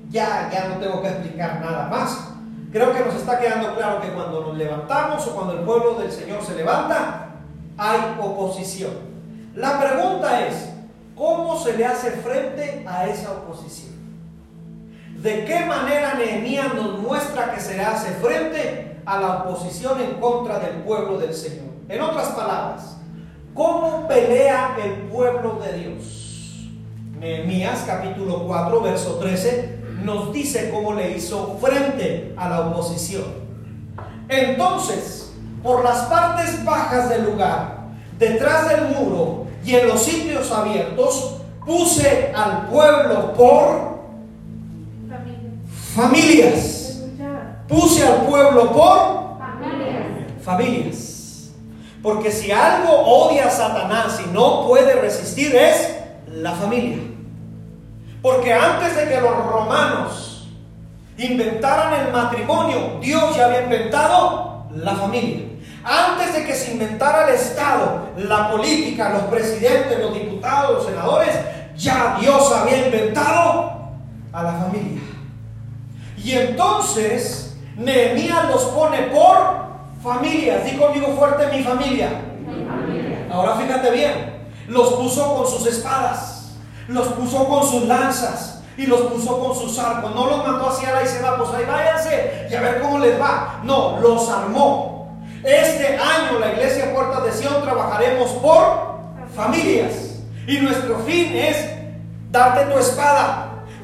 Ya, 0.10 0.50
ya 0.52 0.68
no 0.68 0.76
tengo 0.76 1.02
que 1.02 1.08
explicar 1.08 1.62
nada 1.62 1.88
más. 1.88 2.32
Creo 2.74 2.92
que 2.92 3.06
nos 3.06 3.16
está 3.16 3.40
quedando 3.40 3.74
claro 3.76 4.02
que 4.02 4.10
cuando 4.10 4.42
nos 4.42 4.58
levantamos 4.58 5.26
o 5.26 5.36
cuando 5.36 5.54
el 5.54 5.60
pueblo 5.60 5.94
del 5.94 6.12
Señor 6.12 6.44
se 6.44 6.56
levanta, 6.56 7.30
hay 7.78 8.18
oposición. 8.20 8.92
La 9.56 9.80
pregunta 9.80 10.46
es, 10.46 10.72
¿cómo 11.16 11.58
se 11.58 11.78
le 11.78 11.86
hace 11.86 12.12
frente 12.12 12.86
a 12.86 13.08
esa 13.08 13.32
oposición? 13.32 13.93
¿De 15.24 15.46
qué 15.46 15.62
manera 15.62 16.16
Nehemías 16.16 16.74
nos 16.74 17.00
muestra 17.00 17.54
que 17.54 17.62
se 17.62 17.80
hace 17.80 18.12
frente 18.16 18.98
a 19.06 19.22
la 19.22 19.38
oposición 19.38 20.02
en 20.02 20.20
contra 20.20 20.60
del 20.60 20.84
pueblo 20.84 21.18
del 21.18 21.34
Señor? 21.34 21.70
En 21.88 22.02
otras 22.02 22.28
palabras, 22.32 22.98
¿cómo 23.54 24.06
pelea 24.06 24.76
el 24.84 25.04
pueblo 25.04 25.62
de 25.64 25.80
Dios? 25.80 26.70
Nehemías 27.18 27.86
capítulo 27.88 28.46
4, 28.48 28.82
verso 28.82 29.16
13 29.16 29.80
nos 30.04 30.34
dice 30.34 30.70
cómo 30.70 30.94
le 30.94 31.12
hizo 31.12 31.58
frente 31.62 32.34
a 32.36 32.50
la 32.50 32.60
oposición. 32.60 33.24
Entonces, 34.28 35.32
por 35.64 35.86
las 35.86 36.00
partes 36.08 36.66
bajas 36.66 37.08
del 37.08 37.24
lugar, 37.24 37.78
detrás 38.20 38.68
del 38.68 38.90
muro 38.90 39.46
y 39.64 39.74
en 39.74 39.88
los 39.88 40.04
sitios 40.04 40.52
abiertos, 40.52 41.38
puse 41.66 42.34
al 42.36 42.68
pueblo 42.68 43.34
por 43.36 43.93
Familias. 45.96 47.04
Puse 47.68 48.06
al 48.06 48.26
pueblo 48.26 48.72
por 48.72 49.24
familias. 50.44 51.52
Porque 52.02 52.32
si 52.32 52.52
algo 52.52 52.92
odia 52.92 53.48
a 53.48 53.52
Satanás 53.52 54.22
y 54.26 54.30
no 54.34 54.68
puede 54.68 54.96
resistir 54.96 55.56
es 55.56 55.96
la 56.28 56.52
familia. 56.52 56.98
Porque 58.22 58.54
antes 58.54 58.96
de 58.96 59.08
que 59.08 59.22
los 59.22 59.36
romanos 59.46 60.50
inventaran 61.18 62.06
el 62.06 62.12
matrimonio, 62.12 63.00
Dios 63.00 63.36
ya 63.36 63.46
había 63.46 63.64
inventado 63.64 64.68
la 64.76 64.96
familia. 64.96 65.46
Antes 65.84 66.34
de 66.34 66.46
que 66.46 66.56
se 66.56 66.72
inventara 66.72 67.28
el 67.28 67.36
Estado, 67.36 68.10
la 68.18 68.50
política, 68.50 69.10
los 69.10 69.24
presidentes, 69.24 70.00
los 70.00 70.14
diputados, 70.14 70.76
los 70.76 70.86
senadores, 70.86 71.36
ya 71.76 72.18
Dios 72.20 72.52
había 72.52 72.88
inventado 72.88 73.92
a 74.32 74.44
la 74.44 74.54
familia. 74.54 75.13
Y 76.24 76.32
entonces 76.32 77.56
Nehemías 77.76 78.48
los 78.48 78.64
pone 78.66 78.98
por 79.04 79.38
familias. 80.02 80.64
Di 80.64 80.78
conmigo 80.78 81.08
fuerte 81.18 81.48
mi 81.48 81.64
familia. 81.64 82.10
Ahora 83.32 83.56
fíjate 83.56 83.92
bien. 83.92 84.48
Los 84.68 84.94
puso 84.94 85.36
con 85.36 85.48
sus 85.48 85.68
espadas. 85.68 86.56
Los 86.88 87.08
puso 87.10 87.48
con 87.48 87.68
sus 87.68 87.84
lanzas. 87.84 88.62
Y 88.78 88.86
los 88.86 89.02
puso 89.02 89.40
con 89.40 89.56
sus 89.56 89.78
arcos. 89.80 90.16
No 90.16 90.28
los 90.28 90.48
mandó 90.48 90.70
hacia 90.70 90.94
la 90.94 91.04
y 91.04 91.08
se 91.08 91.22
va. 91.22 91.38
Pues 91.38 91.50
ahí 91.52 91.66
váyanse 91.66 92.48
y 92.50 92.56
a 92.56 92.62
ver 92.62 92.82
cómo 92.82 93.00
les 93.00 93.20
va. 93.20 93.60
No, 93.64 94.00
los 94.00 94.30
armó. 94.30 95.20
Este 95.44 95.98
año 95.98 96.40
la 96.40 96.54
iglesia 96.54 96.94
Puertas 96.94 97.24
de 97.26 97.32
Sion 97.34 97.62
trabajaremos 97.64 98.30
por 98.32 99.02
familias. 99.36 100.22
Y 100.48 100.58
nuestro 100.60 101.00
fin 101.00 101.36
es 101.36 101.70
darte 102.32 102.72
tu 102.72 102.80
espada 102.80 103.43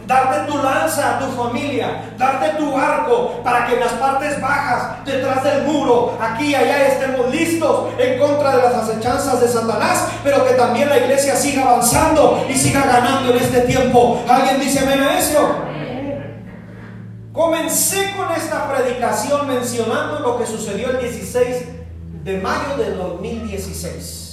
darte 0.10 0.52
tu 0.52 0.58
lanza 0.58 1.18
a 1.18 1.20
tu 1.20 1.28
familia, 1.34 2.02
darte 2.18 2.58
tu 2.58 2.76
arco 2.76 3.44
para 3.44 3.68
que 3.68 3.76
en 3.76 3.80
las 3.80 3.94
partes 3.94 4.42
bajas, 4.42 5.06
detrás 5.06 5.44
del 5.44 5.66
muro, 5.66 6.18
aquí 6.20 6.48
y 6.48 6.56
allá 6.56 6.88
estemos 6.88 7.30
listos 7.30 7.90
en 8.00 8.18
contra 8.18 8.56
de 8.56 8.64
las 8.64 8.74
acechanzas 8.74 9.40
de 9.40 9.48
Satanás, 9.48 10.08
pero 10.24 10.44
que 10.48 10.56
también 10.56 10.90
la 10.90 10.98
iglesia 10.98 11.36
siga 11.36 11.62
avanzando 11.62 12.44
y 12.50 12.56
siga 12.56 12.86
ganando 12.88 13.32
en 13.32 13.38
este 13.38 13.62
tiempo. 13.62 14.20
¿Alguien 14.28 14.60
dice 14.60 14.80
amén 14.80 15.00
a 15.00 15.20
eso? 15.20 15.56
Comencé 17.32 18.12
con 18.18 18.32
esta 18.32 18.68
predicación 18.68 19.48
mencionando 19.48 20.22
lo 20.22 20.40
que 20.40 20.48
sucedió 20.48 20.90
el 20.90 21.00
16 21.02 21.66
de 22.24 22.38
mayo 22.40 22.78
de 22.78 22.96
2016. 22.96 24.29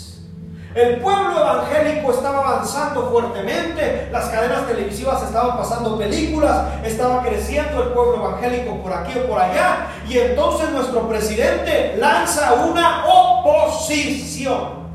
El 0.77 0.97
pueblo 0.99 1.41
evangélico 1.41 2.13
estaba 2.13 2.41
avanzando 2.41 3.09
fuertemente, 3.11 4.11
las 4.13 4.27
cadenas 4.27 4.67
televisivas 4.67 5.23
estaban 5.23 5.57
pasando 5.57 5.97
películas, 5.97 6.67
estaba 6.85 7.23
creciendo 7.23 7.83
el 7.83 7.89
pueblo 7.95 8.17
evangélico 8.17 8.83
por 8.83 8.93
aquí 8.93 9.19
o 9.19 9.27
por 9.27 9.41
allá, 9.41 9.87
y 10.07 10.19
entonces 10.19 10.71
nuestro 10.73 11.09
presidente 11.09 11.97
lanza 11.97 12.53
una 12.53 13.07
oposición 13.07 14.87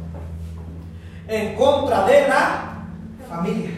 en 1.27 1.55
contra 1.55 2.05
de 2.05 2.27
la 2.27 2.85
familia. 3.27 3.71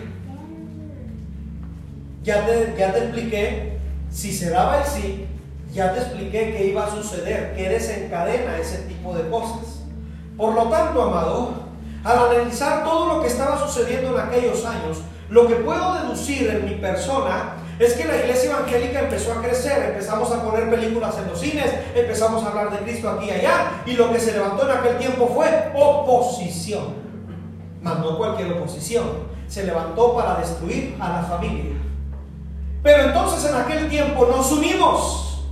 Ya 2.21 2.45
te, 2.45 2.75
ya 2.77 2.91
te 2.91 2.97
expliqué, 2.97 3.79
si 4.11 4.33
se 4.33 4.49
daba 4.49 4.79
el 4.79 4.83
sí, 4.83 5.25
ya 5.71 5.93
te 5.93 6.01
expliqué 6.01 6.51
que 6.51 6.65
iba 6.65 6.85
a 6.85 6.91
suceder, 6.91 7.55
que 7.55 7.69
desencadena 7.69 8.57
ese 8.57 8.79
tipo 8.79 9.15
de 9.15 9.29
cosas. 9.29 9.83
Por 10.35 10.53
lo 10.53 10.63
tanto, 10.63 11.01
amado, 11.01 11.63
al 12.03 12.31
analizar 12.31 12.83
todo 12.83 13.13
lo 13.13 13.21
que 13.21 13.27
estaba 13.27 13.57
sucediendo 13.57 14.17
en 14.17 14.27
aquellos 14.27 14.65
años, 14.65 14.99
lo 15.29 15.47
que 15.47 15.55
puedo 15.55 15.93
deducir 15.95 16.49
en 16.49 16.65
mi 16.65 16.75
persona 16.75 17.55
es 17.79 17.93
que 17.93 18.05
la 18.05 18.17
iglesia 18.17 18.51
evangélica 18.51 18.99
empezó 18.99 19.33
a 19.33 19.41
crecer, 19.41 19.89
empezamos 19.89 20.31
a 20.31 20.43
poner 20.43 20.69
películas 20.69 21.17
en 21.17 21.29
los 21.29 21.39
cines, 21.39 21.73
empezamos 21.95 22.43
a 22.43 22.49
hablar 22.49 22.71
de 22.71 22.77
Cristo 22.79 23.09
aquí 23.09 23.27
y 23.27 23.31
allá, 23.31 23.81
y 23.85 23.93
lo 23.93 24.11
que 24.11 24.19
se 24.19 24.33
levantó 24.33 24.69
en 24.69 24.77
aquel 24.77 24.97
tiempo 24.97 25.31
fue 25.33 25.71
oposición. 25.73 27.01
Mas 27.81 27.99
no 27.99 28.17
cualquier 28.17 28.53
oposición, 28.53 29.05
se 29.47 29.63
levantó 29.63 30.15
para 30.15 30.35
destruir 30.35 30.95
a 30.99 31.09
la 31.09 31.23
familia. 31.23 31.73
Pero 32.83 33.03
entonces 33.03 33.49
en 33.49 33.55
aquel 33.57 33.89
tiempo 33.89 34.25
nos 34.25 34.51
unimos. 34.51 35.45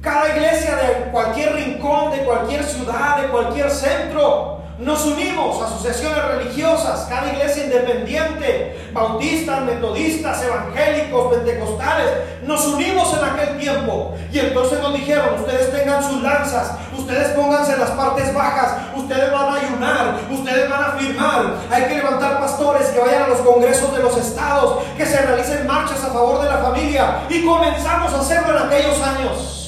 Cada 0.00 0.36
iglesia 0.36 0.76
de 0.76 1.10
cualquier 1.10 1.54
rincón, 1.54 2.10
de 2.10 2.24
cualquier 2.24 2.64
ciudad, 2.64 3.22
de 3.22 3.28
cualquier 3.28 3.70
centro, 3.70 4.53
nos 4.78 5.06
unimos, 5.06 5.62
asociaciones 5.62 6.24
religiosas, 6.24 7.06
cada 7.08 7.32
iglesia 7.32 7.64
independiente, 7.64 8.90
bautistas, 8.92 9.62
metodistas, 9.62 10.42
evangélicos, 10.42 11.32
pentecostales, 11.32 12.10
nos 12.42 12.66
unimos 12.66 13.16
en 13.16 13.24
aquel 13.24 13.58
tiempo. 13.58 14.14
Y 14.32 14.40
entonces 14.40 14.80
nos 14.80 14.94
dijeron, 14.94 15.34
ustedes 15.38 15.70
tengan 15.70 16.02
sus 16.02 16.20
lanzas, 16.22 16.72
ustedes 16.96 17.28
pónganse 17.28 17.74
en 17.74 17.80
las 17.80 17.90
partes 17.90 18.34
bajas, 18.34 18.72
ustedes 18.96 19.30
van 19.30 19.54
a 19.54 19.54
ayunar, 19.54 20.20
ustedes 20.28 20.68
van 20.68 20.82
a 20.82 20.92
firmar, 20.98 21.54
hay 21.70 21.84
que 21.84 21.94
levantar 21.96 22.40
pastores 22.40 22.88
que 22.88 22.98
vayan 22.98 23.22
a 23.22 23.28
los 23.28 23.40
congresos 23.40 23.94
de 23.94 24.02
los 24.02 24.16
estados, 24.16 24.82
que 24.96 25.06
se 25.06 25.22
realicen 25.22 25.66
marchas 25.68 26.02
a 26.02 26.08
favor 26.08 26.42
de 26.42 26.48
la 26.48 26.58
familia. 26.58 27.20
Y 27.28 27.44
comenzamos 27.44 28.12
a 28.12 28.20
hacerlo 28.20 28.56
en 28.56 28.66
aquellos 28.66 29.00
años. 29.00 29.63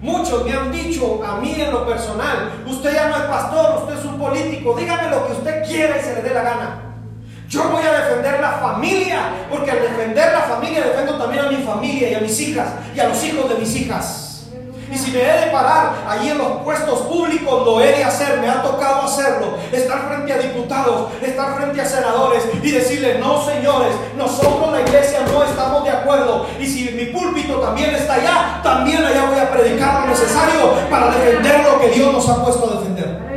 Muchos 0.00 0.44
me 0.44 0.52
han 0.52 0.70
dicho 0.70 1.22
a 1.24 1.36
mí 1.36 1.54
en 1.58 1.70
lo 1.70 1.86
personal, 1.86 2.52
usted 2.66 2.94
ya 2.94 3.08
no 3.08 3.16
es 3.16 3.22
pastor, 3.22 3.82
usted 3.82 3.98
es 3.98 4.04
un 4.04 4.18
político, 4.18 4.74
dígame 4.74 5.10
lo 5.10 5.26
que 5.26 5.32
usted 5.32 5.66
quiera 5.66 5.96
y 5.98 6.04
se 6.04 6.14
le 6.14 6.22
dé 6.22 6.34
la 6.34 6.42
gana. 6.42 6.82
Yo 7.48 7.68
voy 7.70 7.82
a 7.82 7.92
defender 7.92 8.40
la 8.40 8.52
familia, 8.52 9.30
porque 9.48 9.70
al 9.70 9.80
defender 9.80 10.32
la 10.32 10.42
familia 10.42 10.84
defiendo 10.84 11.16
también 11.16 11.46
a 11.46 11.48
mi 11.48 11.62
familia 11.62 12.10
y 12.10 12.14
a 12.14 12.20
mis 12.20 12.38
hijas 12.40 12.68
y 12.94 13.00
a 13.00 13.08
los 13.08 13.22
hijos 13.24 13.48
de 13.48 13.54
mis 13.54 13.74
hijas. 13.76 14.26
Y 14.92 14.96
si 14.96 15.10
me 15.10 15.20
he 15.20 15.46
de 15.46 15.50
parar 15.50 15.94
allí 16.08 16.30
en 16.30 16.38
los 16.38 16.62
puestos 16.62 17.00
públicos, 17.00 17.64
lo 17.64 17.80
he 17.80 17.88
de 17.88 18.04
hacer, 18.04 18.38
me 18.40 18.48
ha 18.48 18.62
tocado 18.62 19.02
hacerlo. 19.02 19.58
Estar 19.72 20.08
frente 20.08 20.32
a 20.32 20.38
diputados, 20.38 21.10
estar 21.22 21.56
frente 21.56 21.80
a 21.80 21.84
senadores 21.84 22.44
y 22.62 22.70
decirle, 22.70 23.18
no 23.18 23.44
señores, 23.44 23.94
nosotros 24.16 24.72
la 24.72 24.80
Y 26.60 26.66
si 26.66 26.90
mi 26.90 27.06
púlpito 27.06 27.60
también 27.60 27.94
está 27.94 28.14
allá, 28.14 28.60
también 28.62 29.04
allá 29.04 29.26
voy 29.26 29.38
a 29.38 29.50
predicar 29.50 30.00
lo 30.00 30.06
necesario 30.08 30.72
para 30.90 31.10
defender 31.10 31.64
lo 31.64 31.80
que 31.80 31.88
Dios 31.90 32.12
nos 32.12 32.28
ha 32.28 32.44
puesto 32.44 32.70
a 32.70 32.78
defender. 32.78 33.35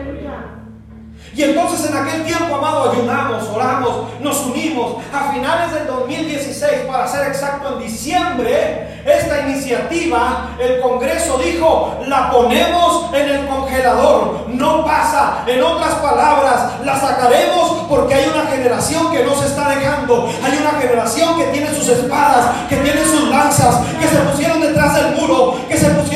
Y 1.40 1.44
entonces 1.44 1.90
en 1.90 1.96
aquel 1.96 2.26
tiempo, 2.26 2.54
amado, 2.54 2.92
ayunamos, 2.92 3.48
oramos, 3.56 4.10
nos 4.20 4.46
unimos. 4.48 4.98
A 5.14 5.32
finales 5.32 5.74
del 5.74 5.88
2016, 5.88 6.82
para 6.86 7.08
ser 7.08 7.28
exacto, 7.28 7.78
en 7.78 7.88
diciembre, 7.88 9.00
esta 9.06 9.48
iniciativa, 9.48 10.50
el 10.60 10.82
Congreso 10.82 11.38
dijo, 11.38 11.98
la 12.08 12.30
ponemos 12.30 13.14
en 13.14 13.30
el 13.30 13.48
congelador, 13.48 14.48
no 14.50 14.84
pasa. 14.84 15.46
En 15.48 15.64
otras 15.64 15.94
palabras, 15.96 16.74
la 16.84 17.00
sacaremos 17.00 17.86
porque 17.88 18.16
hay 18.16 18.30
una 18.30 18.46
generación 18.52 19.10
que 19.10 19.24
no 19.24 19.34
se 19.34 19.48
está 19.48 19.70
dejando. 19.70 20.30
Hay 20.44 20.58
una 20.58 20.78
generación 20.78 21.38
que 21.38 21.46
tiene 21.46 21.74
sus 21.74 21.88
espadas, 21.88 22.48
que 22.68 22.76
tiene 22.76 23.02
sus 23.06 23.30
lanzas, 23.30 23.80
que 23.98 24.08
se 24.10 24.18
pusieron 24.18 24.60
detrás 24.60 24.94
del 24.94 25.16
muro, 25.16 25.56
que 25.70 25.78
se 25.78 25.90
pusieron 25.92 26.09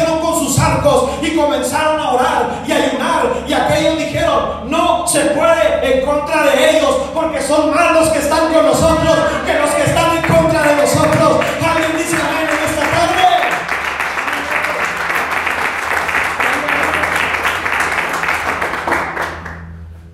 arcos 0.63 1.09
y 1.21 1.35
comenzaron 1.35 1.99
a 1.99 2.11
orar 2.11 2.63
y 2.65 2.71
ayunar. 2.71 3.23
Y 3.47 3.53
aquellos 3.53 3.97
dijeron, 3.97 4.69
no 4.69 5.05
se 5.07 5.21
puede 5.25 5.99
en 5.99 6.05
contra 6.05 6.43
de 6.43 6.77
ellos, 6.77 6.95
porque 7.13 7.41
son 7.41 7.73
más 7.73 7.93
los 7.93 8.09
que 8.09 8.19
están 8.19 8.53
con 8.53 8.65
nosotros 8.65 9.17
que 9.45 9.53
los 9.59 9.69
que 9.71 9.83
están 9.83 10.17
en 10.17 10.23
contra 10.23 10.63
de 10.63 10.75
nosotros. 10.75 11.39
Alguien 11.63 11.97
dice 11.97 12.15
amén 12.15 12.47
en 12.49 12.69
esta 12.69 12.81
tarde. 12.81 13.23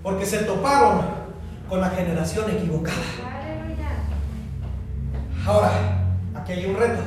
Porque 0.04 0.26
se 0.26 0.38
toparon 0.40 1.02
con 1.70 1.82
la 1.82 1.90
generación 1.90 2.50
equivocada. 2.50 2.98
Ahora, 5.46 5.72
aquí 6.36 6.52
hay 6.52 6.66
un 6.66 6.76
reto. 6.78 7.02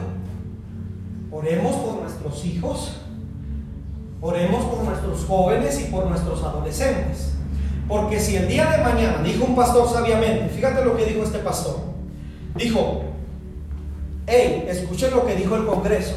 Oremos 1.31 1.77
por 1.77 2.03
nuestros 2.03 2.45
hijos, 2.45 3.02
oremos 4.23 4.65
por 4.65 4.85
nuestros 4.85 5.25
jóvenes 5.27 5.81
y 5.81 5.85
por 5.91 6.07
nuestros 6.07 6.43
adolescentes. 6.43 7.33
Porque 7.89 8.21
si 8.21 8.37
el 8.37 8.49
día 8.49 8.71
de 8.71 8.79
mañana, 8.79 9.21
dijo 9.23 9.45
un 9.45 9.57
pastor 9.57 9.91
sabiamente, 9.93 10.49
fíjate 10.49 10.85
lo 10.85 10.97
que 10.97 11.05
dijo 11.05 11.25
este 11.25 11.41
pastor, 11.41 11.81
dijo, 12.55 13.03
hey, 14.27 14.65
escuchen 14.69 15.11
lo 15.11 15.27
que 15.27 15.35
dijo 15.35 15.57
el 15.57 15.67
Congreso. 15.67 16.15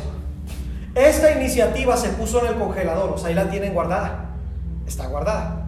Esta 0.94 1.32
iniciativa 1.32 1.98
se 1.98 2.10
puso 2.10 2.40
en 2.42 2.54
el 2.54 2.60
congelador, 2.60 3.10
o 3.10 3.18
sea, 3.18 3.30
ahí 3.30 3.34
la 3.34 3.50
tienen 3.50 3.74
guardada, 3.74 4.30
está 4.88 5.08
guardada. 5.08 5.66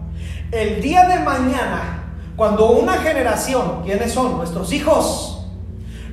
El 0.52 0.80
día 0.80 1.06
de 1.06 1.18
mañana, 1.18 2.04
cuando 2.36 2.70
una 2.70 2.94
generación, 2.94 3.82
¿quiénes 3.84 4.12
son? 4.12 4.38
Nuestros 4.38 4.72
hijos, 4.72 5.46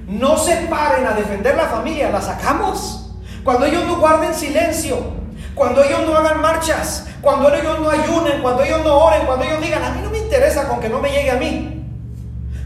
no 0.08 0.38
se 0.38 0.56
paren 0.68 1.06
a 1.06 1.14
defender 1.14 1.56
la 1.56 1.68
familia, 1.68 2.10
la 2.10 2.22
sacamos. 2.22 3.14
Cuando 3.44 3.66
ellos 3.66 3.86
no 3.86 4.00
guarden 4.00 4.34
silencio, 4.34 5.15
cuando 5.56 5.84
ellos 5.84 6.02
no 6.06 6.18
hagan 6.18 6.42
marchas, 6.42 7.08
cuando 7.22 7.54
ellos 7.54 7.80
no 7.80 7.90
ayunen, 7.90 8.42
cuando 8.42 8.64
ellos 8.64 8.82
no 8.84 8.98
oren, 8.98 9.26
cuando 9.26 9.46
ellos 9.46 9.62
digan, 9.62 9.84
a 9.84 9.90
mí 9.92 10.02
no 10.04 10.10
me 10.10 10.20
interesa 10.20 10.68
con 10.68 10.80
que 10.80 10.90
no 10.90 11.00
me 11.00 11.10
llegue 11.10 11.32
a 11.32 11.36
mí. 11.36 11.86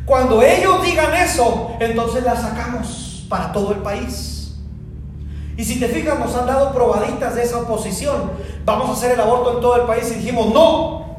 Cuando 0.06 0.41
ellos 0.41 0.84
digan 0.84 1.13
eso, 1.13 1.71
entonces 1.80 2.23
la 2.23 2.36
sacamos 2.36 3.25
para 3.30 3.52
todo 3.52 3.73
el 3.73 3.78
país. 3.80 4.56
Y 5.56 5.63
si 5.63 5.80
te 5.80 5.88
fijas, 5.88 6.17
nos 6.17 6.36
han 6.36 6.47
dado 6.47 6.71
probaditas 6.73 7.36
de 7.36 7.43
esa 7.43 7.60
oposición. 7.60 8.32
Vamos 8.65 8.89
a 8.89 8.93
hacer 8.93 9.12
el 9.12 9.19
aborto 9.19 9.56
en 9.56 9.62
todo 9.62 9.75
el 9.75 9.84
país 9.84 10.10
y 10.12 10.15
dijimos, 10.15 10.54
no. 10.54 11.17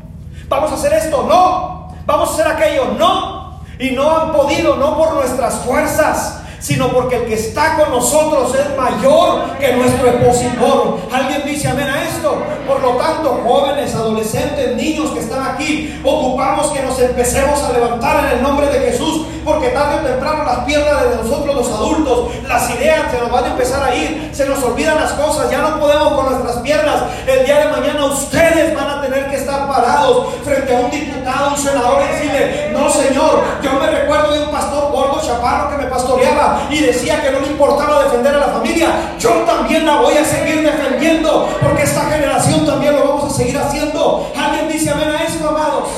Vamos 0.49 0.73
a 0.73 0.75
hacer 0.75 0.93
esto, 0.95 1.25
no. 1.29 1.95
Vamos 2.05 2.31
a 2.31 2.33
hacer 2.33 2.49
aquello, 2.49 2.95
no. 2.99 3.61
Y 3.79 3.91
no 3.91 4.11
han 4.11 4.33
podido, 4.33 4.77
no 4.77 4.97
por 4.97 5.15
nuestras 5.15 5.61
fuerzas, 5.61 6.40
sino 6.61 6.89
porque 6.89 7.17
el 7.17 7.25
que 7.25 7.35
está 7.35 7.77
con 7.77 7.91
nosotros 7.91 8.55
es 8.55 8.77
mayor 8.77 9.59
que 9.59 9.73
nuestro 9.73 10.11
opositor. 10.11 10.99
¿Alguien 11.13 11.43
dice 11.45 11.69
amén 11.69 11.89
a 11.89 12.05
esto? 12.05 12.37
Por 12.67 12.81
lo 12.83 12.91
tanto, 12.91 13.43
jóvenes, 13.45 13.95
adolescentes, 13.95 14.77
niños 14.77 15.11
que 15.11 15.21
están 15.21 15.55
aquí, 15.55 16.01
ocupamos 16.05 16.69
que 16.69 16.83
nos 16.83 16.99
empecemos 17.01 17.63
a 17.63 17.73
levantar 17.73 18.25
en 18.27 18.39
el 18.39 18.43
nombre 18.43 18.67
de 18.67 18.91
Jesús, 18.91 19.27
porque 19.45 19.69
tarde 19.69 20.01
o 20.01 20.07
temprano 20.07 20.45
las 20.45 20.61
piernas 20.61 21.11
de 21.11 21.17
nosotros 21.17 21.55
los 21.55 21.69
adultos, 21.69 22.29
las 22.47 22.71
ideas 22.71 23.11
se 23.11 23.19
nos 23.19 23.31
van 23.33 23.45
a 23.45 23.49
empezar 23.49 23.83
a 23.83 23.95
ir, 23.95 24.31
se 24.33 24.47
nos 24.47 24.63
olvidan 24.63 24.97
las 24.97 25.13
cosas, 25.13 25.51
ya 25.51 25.59
no 25.59 25.81
podemos 25.81 26.13
con 26.13 26.31
nuestras 26.31 26.57
piernas. 26.59 27.03
El 27.27 27.45
día 27.45 27.59
de 27.59 27.73
mañana 27.73 28.05
ustedes 28.05 28.75
van 28.75 28.91
a 28.91 29.01
tener 29.01 29.31
que 29.31 29.37
estar 29.37 29.67
parados 29.67 30.27
frente 30.45 30.77
a 30.77 30.81
un 30.81 30.91
diputado, 30.91 31.51
un 31.51 31.59
senador 31.59 32.03
y 32.03 32.13
decirle, 32.13 32.71
no 32.73 32.91
señor, 32.91 33.43
yo 33.63 33.73
me 33.75 33.87
recuerdo 33.87 34.33
de 34.33 34.43
un 34.43 34.51
pastor 34.51 34.93
gordo 34.93 35.21
chaparro 35.25 35.71
que 35.71 35.85
me 35.85 35.91
pastoreaba 35.91 36.50
y 36.71 36.81
decía 36.81 37.23
que 37.23 37.31
no 37.31 37.41
le 37.41 37.49
importaba 37.49 38.05
defender 38.05 38.35
a 38.35 38.39
la 38.39 38.49
familia, 38.49 39.17
yo 39.19 39.31
también 39.47 39.87
la 39.87 40.01
voy 40.01 40.15
a 40.15 40.25
seguir 40.25 40.63
defendiendo 40.63 41.49
porque 41.63 41.83
esta 41.83 42.03
generación 42.11 42.67
también 42.67 42.95
lo 42.95 43.09
vamos 43.09 43.25
a 43.25 43.37
seguir 43.37 43.59
haciendo. 43.59 44.31
¿Alguien 44.37 44.69
dice 44.69 44.91
amén 44.91 45.09
a 45.11 45.23
esto, 45.23 45.49
amados? 45.49 45.89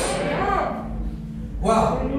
Wow. 1.60 2.12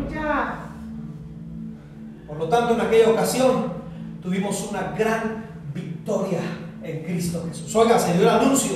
Por 2.27 2.37
lo 2.37 2.49
tanto, 2.49 2.73
en 2.73 2.81
aquella 2.81 3.09
ocasión 3.09 3.73
tuvimos 4.21 4.67
una 4.69 4.93
gran 4.97 5.45
victoria 5.73 6.39
en 6.81 7.03
Cristo 7.03 7.43
Jesús. 7.47 7.75
Oiga, 7.75 7.99
se 7.99 8.13
dio 8.13 8.23
el 8.23 8.29
anuncio, 8.29 8.73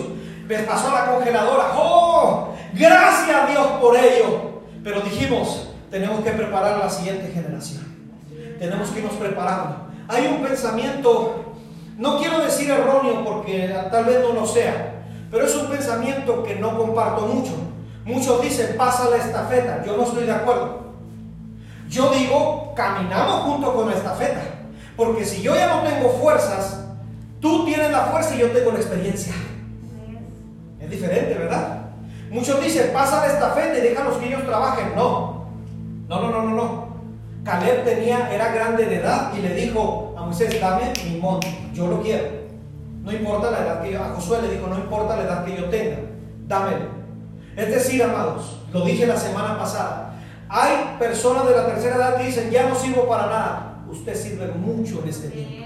me 0.48 0.60
pasó 0.60 0.90
a 0.90 1.06
la 1.06 1.12
congeladora. 1.14 1.72
¡Oh! 1.76 2.50
Gracias 2.74 3.36
a 3.36 3.48
Dios 3.48 3.66
por 3.82 3.96
ello. 3.96 4.62
Pero 4.84 5.02
dijimos, 5.02 5.70
tenemos 5.90 6.24
que 6.24 6.32
preparar 6.32 6.76
a 6.76 6.86
la 6.86 6.90
siguiente 6.90 7.32
generación 7.34 7.87
tenemos 8.60 8.90
que 8.90 9.00
irnos 9.00 9.16
preparando. 9.16 9.88
Hay 10.08 10.28
un 10.28 10.42
pensamiento 10.42 11.44
No 11.98 12.20
quiero 12.20 12.40
decir 12.40 12.70
erróneo 12.70 13.26
porque 13.26 13.76
tal 13.92 14.06
vez 14.06 14.22
no 14.22 14.32
lo 14.34 14.46
sea, 14.46 15.04
pero 15.32 15.46
es 15.46 15.56
un 15.56 15.68
pensamiento 15.68 16.44
que 16.44 16.56
no 16.56 16.78
comparto 16.78 17.26
mucho. 17.26 17.54
Muchos 18.06 18.42
dicen, 18.42 18.78
pasa 18.78 19.10
la 19.10 19.18
estafeta. 19.18 19.84
Yo 19.84 19.98
no 19.98 20.04
estoy 20.04 20.26
de 20.26 20.32
acuerdo. 20.32 20.94
Yo 21.90 22.10
digo, 22.12 22.74
caminamos 22.76 23.42
junto 23.42 23.74
con 23.74 23.90
la 23.90 23.96
estafeta. 23.96 24.42
Porque 24.96 25.26
si 25.26 25.42
yo 25.42 25.56
ya 25.56 25.68
no 25.68 25.82
tengo 25.90 26.10
fuerzas, 26.12 26.86
tú 27.42 27.66
tienes 27.66 27.92
la 27.92 28.06
fuerza 28.06 28.36
y 28.36 28.40
yo 28.40 28.52
tengo 28.52 28.72
la 28.72 28.80
experiencia. 28.80 29.34
Es 30.80 30.90
diferente, 30.90 31.34
¿verdad? 31.34 31.82
Muchos 32.30 32.62
dicen, 32.64 32.92
pasa 32.94 33.26
la 33.26 33.34
estafeta 33.34 33.78
y 33.78 33.82
déjalos 33.82 34.18
que 34.18 34.28
ellos 34.28 34.46
trabajen. 34.46 34.96
No, 34.96 35.48
no, 36.08 36.22
no, 36.22 36.30
no, 36.30 36.44
no, 36.44 36.56
no. 36.56 36.87
Caleb 37.48 37.86
tenía, 37.86 38.30
era 38.30 38.54
grande 38.54 38.86
de 38.86 38.98
edad 38.98 39.32
y 39.34 39.42
le 39.42 39.56
dijo 39.56 40.14
a 40.18 40.24
Moisés, 40.24 40.60
dame 40.60 40.92
mi 41.06 41.18
monte, 41.18 41.48
yo 41.74 41.88
lo 41.88 42.02
quiero. 42.02 42.26
No 43.02 43.14
importa 43.14 43.52
la 43.52 43.60
edad 43.60 43.82
que 43.82 43.94
yo, 43.94 44.04
a 44.04 44.10
Josué 44.10 44.42
le 44.42 44.52
dijo, 44.52 44.68
no 44.68 44.76
importa 44.76 45.16
la 45.16 45.24
edad 45.24 45.46
que 45.46 45.56
yo 45.56 45.70
tenga, 45.70 46.00
dámelo. 46.46 46.88
Es 47.56 47.70
decir, 47.70 48.04
amados, 48.04 48.60
lo 48.74 48.84
dije 48.84 49.08
la 49.08 49.16
semana 49.16 49.58
pasada, 49.58 50.20
hay 50.50 50.98
personas 51.00 51.48
de 51.48 51.56
la 51.56 51.68
tercera 51.68 51.96
edad 51.96 52.18
que 52.18 52.26
dicen, 52.26 52.52
ya 52.52 52.68
no 52.68 52.76
sirvo 52.76 53.08
para 53.08 53.28
nada. 53.28 53.84
Usted 53.90 54.14
sirve 54.14 54.48
mucho 54.48 55.00
en 55.02 55.10
este 55.10 55.30
tiempo. 55.30 55.66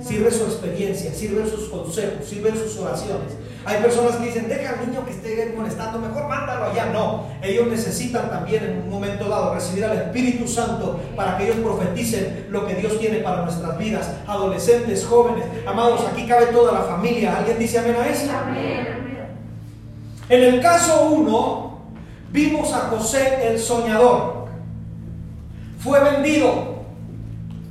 Sirve 0.00 0.30
su 0.30 0.44
experiencia, 0.44 1.12
sirve 1.12 1.44
sus 1.50 1.68
consejos, 1.68 2.24
sirve 2.24 2.52
sus 2.52 2.78
oraciones. 2.78 3.32
Hay 3.66 3.82
personas 3.82 4.14
que 4.14 4.26
dicen, 4.26 4.48
deja 4.48 4.74
al 4.74 4.86
niño 4.86 5.04
que 5.04 5.10
esté 5.10 5.52
molestando, 5.56 5.98
mejor 5.98 6.28
mándalo 6.28 6.66
allá. 6.66 6.86
No, 6.92 7.24
ellos 7.42 7.66
necesitan 7.66 8.30
también 8.30 8.62
en 8.62 8.78
un 8.84 8.88
momento 8.88 9.28
dado 9.28 9.54
recibir 9.54 9.84
al 9.84 9.96
Espíritu 9.98 10.46
Santo 10.46 11.00
para 11.16 11.36
que 11.36 11.46
ellos 11.46 11.56
profeticen 11.56 12.46
lo 12.50 12.64
que 12.64 12.76
Dios 12.76 12.96
tiene 13.00 13.18
para 13.18 13.42
nuestras 13.42 13.76
vidas. 13.76 14.08
Adolescentes, 14.28 15.04
jóvenes, 15.04 15.44
amados, 15.66 16.00
aquí 16.12 16.28
cabe 16.28 16.46
toda 16.46 16.70
la 16.72 16.82
familia. 16.82 17.38
¿Alguien 17.38 17.58
dice 17.58 17.80
amén 17.80 17.96
a 18.00 18.06
eso? 18.06 18.30
En 20.28 20.42
el 20.44 20.60
caso 20.60 21.08
1, 21.10 21.80
vimos 22.30 22.72
a 22.72 22.78
José 22.90 23.48
el 23.48 23.58
soñador. 23.58 24.46
Fue 25.80 25.98
vendido. 26.04 26.76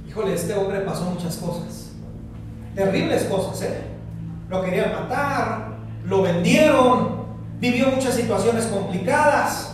Híjole, 0.09 0.33
este 0.33 0.53
hombre 0.55 0.81
pasó 0.81 1.05
muchas 1.05 1.37
cosas. 1.37 1.91
Terribles 2.75 3.23
cosas, 3.23 3.61
¿eh? 3.61 3.81
Lo 4.49 4.61
querían 4.61 4.91
matar, 4.91 5.74
lo 6.07 6.21
vendieron, 6.21 7.25
vivió 7.59 7.87
muchas 7.87 8.15
situaciones 8.15 8.65
complicadas. 8.65 9.71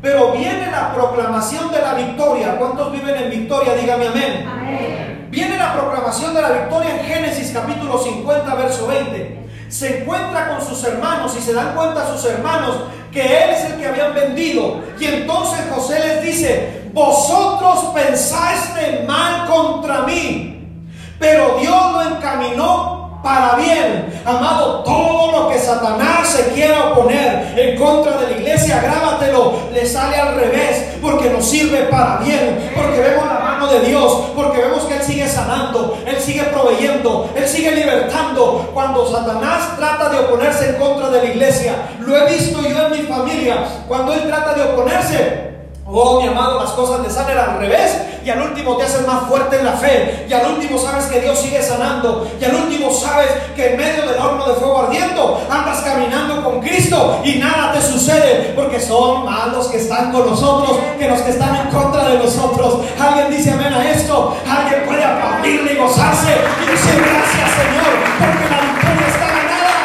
Pero 0.00 0.32
viene 0.32 0.70
la 0.70 0.94
proclamación 0.94 1.72
de 1.72 1.80
la 1.80 1.94
victoria. 1.94 2.56
¿Cuántos 2.56 2.92
viven 2.92 3.16
en 3.16 3.30
victoria? 3.30 3.74
Dígame 3.74 4.06
amén. 4.06 4.46
amén. 4.48 5.28
Viene 5.30 5.56
la 5.56 5.74
proclamación 5.74 6.34
de 6.34 6.42
la 6.42 6.50
victoria 6.50 7.00
en 7.00 7.04
Génesis 7.04 7.50
capítulo 7.52 7.98
50, 7.98 8.54
verso 8.54 8.86
20. 8.86 9.48
Se 9.68 10.02
encuentra 10.02 10.48
con 10.48 10.66
sus 10.66 10.82
hermanos 10.84 11.34
y 11.36 11.42
se 11.42 11.52
dan 11.52 11.74
cuenta 11.74 12.06
sus 12.06 12.24
hermanos 12.30 12.76
que 13.12 13.20
él 13.22 13.50
es 13.50 13.64
el 13.64 13.78
que 13.78 13.88
habían 13.88 14.14
vendido. 14.14 14.80
Y 14.98 15.04
entonces 15.04 15.66
José 15.74 15.98
les 15.98 16.22
dice, 16.24 16.90
vosotros 16.92 17.92
pensaste 17.94 19.04
mal 19.06 19.46
contra 19.46 20.02
mí, 20.02 20.86
pero 21.18 21.58
Dios 21.60 21.92
lo 21.92 22.16
encaminó 22.16 22.97
para 23.22 23.56
bien. 23.56 24.22
Amado, 24.24 24.82
todo 24.84 25.32
lo 25.32 25.48
que 25.48 25.58
Satanás 25.58 26.28
se 26.28 26.52
quiera 26.52 26.90
oponer 26.90 27.54
en 27.56 27.78
contra 27.78 28.16
de 28.18 28.26
la 28.26 28.36
iglesia, 28.38 28.80
grábatelo, 28.80 29.68
le 29.72 29.86
sale 29.86 30.16
al 30.16 30.34
revés, 30.34 30.96
porque 31.00 31.30
nos 31.30 31.48
sirve 31.48 31.84
para 31.84 32.18
bien, 32.18 32.70
porque 32.74 33.00
vemos 33.00 33.26
la 33.26 33.38
mano 33.40 33.66
de 33.68 33.80
Dios, 33.80 34.30
porque 34.34 34.60
vemos 34.60 34.84
que 34.84 34.96
Él 34.96 35.02
sigue 35.02 35.28
sanando, 35.28 35.98
Él 36.06 36.16
sigue 36.20 36.44
proveyendo, 36.44 37.30
Él 37.34 37.46
sigue 37.46 37.72
libertando. 37.72 38.70
Cuando 38.72 39.10
Satanás 39.10 39.76
trata 39.76 40.08
de 40.10 40.18
oponerse 40.20 40.70
en 40.70 40.76
contra 40.76 41.08
de 41.08 41.22
la 41.22 41.30
iglesia, 41.30 41.74
lo 42.00 42.16
he 42.16 42.32
visto 42.32 42.60
yo 42.62 42.86
en 42.86 42.92
mi 42.92 43.02
familia, 43.06 43.64
cuando 43.86 44.12
Él 44.12 44.26
trata 44.26 44.54
de 44.54 44.62
oponerse, 44.62 45.47
Oh, 45.90 46.20
mi 46.20 46.28
amado, 46.28 46.60
las 46.60 46.72
cosas 46.72 47.00
le 47.00 47.08
salen 47.08 47.38
al 47.38 47.58
revés 47.58 47.96
y 48.22 48.28
al 48.28 48.42
último 48.42 48.76
te 48.76 48.84
haces 48.84 49.06
más 49.06 49.26
fuerte 49.26 49.58
en 49.58 49.64
la 49.64 49.72
fe 49.72 50.26
y 50.28 50.32
al 50.34 50.52
último 50.52 50.78
sabes 50.78 51.06
que 51.06 51.20
Dios 51.20 51.38
sigue 51.38 51.62
sanando 51.62 52.30
y 52.38 52.44
al 52.44 52.56
último 52.56 52.92
sabes 52.92 53.28
que 53.56 53.72
en 53.72 53.78
medio 53.78 54.06
del 54.06 54.20
horno 54.20 54.46
de 54.48 54.54
fuego 54.56 54.80
ardiendo 54.82 55.40
andas 55.50 55.80
caminando 55.80 56.44
con 56.44 56.60
Cristo 56.60 57.22
y 57.24 57.36
nada 57.36 57.72
te 57.72 57.80
sucede 57.80 58.52
porque 58.54 58.78
son 58.78 59.24
más 59.24 59.48
los 59.48 59.68
que 59.68 59.78
están 59.78 60.12
con 60.12 60.26
nosotros 60.26 60.78
que 60.98 61.08
los 61.08 61.22
que 61.22 61.30
están 61.30 61.56
en 61.56 61.68
contra 61.68 62.06
de 62.10 62.18
nosotros. 62.18 62.80
Alguien 63.00 63.30
dice 63.30 63.52
amén 63.52 63.72
a 63.72 63.90
esto, 63.90 64.36
alguien 64.46 64.84
puede 64.86 65.02
aplaudirle 65.04 65.72
y 65.72 65.76
gozarse 65.76 66.36
y 66.62 66.70
decir 66.70 66.96
gracias 67.00 67.50
Señor 67.56 67.94
porque 68.18 68.44
la 68.50 68.60
victoria 68.60 69.08
está 69.08 69.26
ganada. 69.26 69.76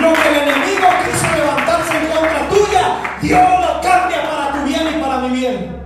Lo 0.00 0.12
que 0.14 0.28
el 0.28 0.48
enemigo 0.48 0.88
quiso 1.04 1.26
levantarse 1.36 1.96
en 1.98 2.06
contra 2.06 2.48
tuya, 2.48 2.84
Dios 3.20 3.60
lo 3.60 3.80
cambia 3.80 4.22
para 4.22 4.52
tu 4.52 4.64
bien 4.66 4.88
y 4.96 5.02
para 5.02 5.18
mi 5.18 5.28
bien. 5.28 5.84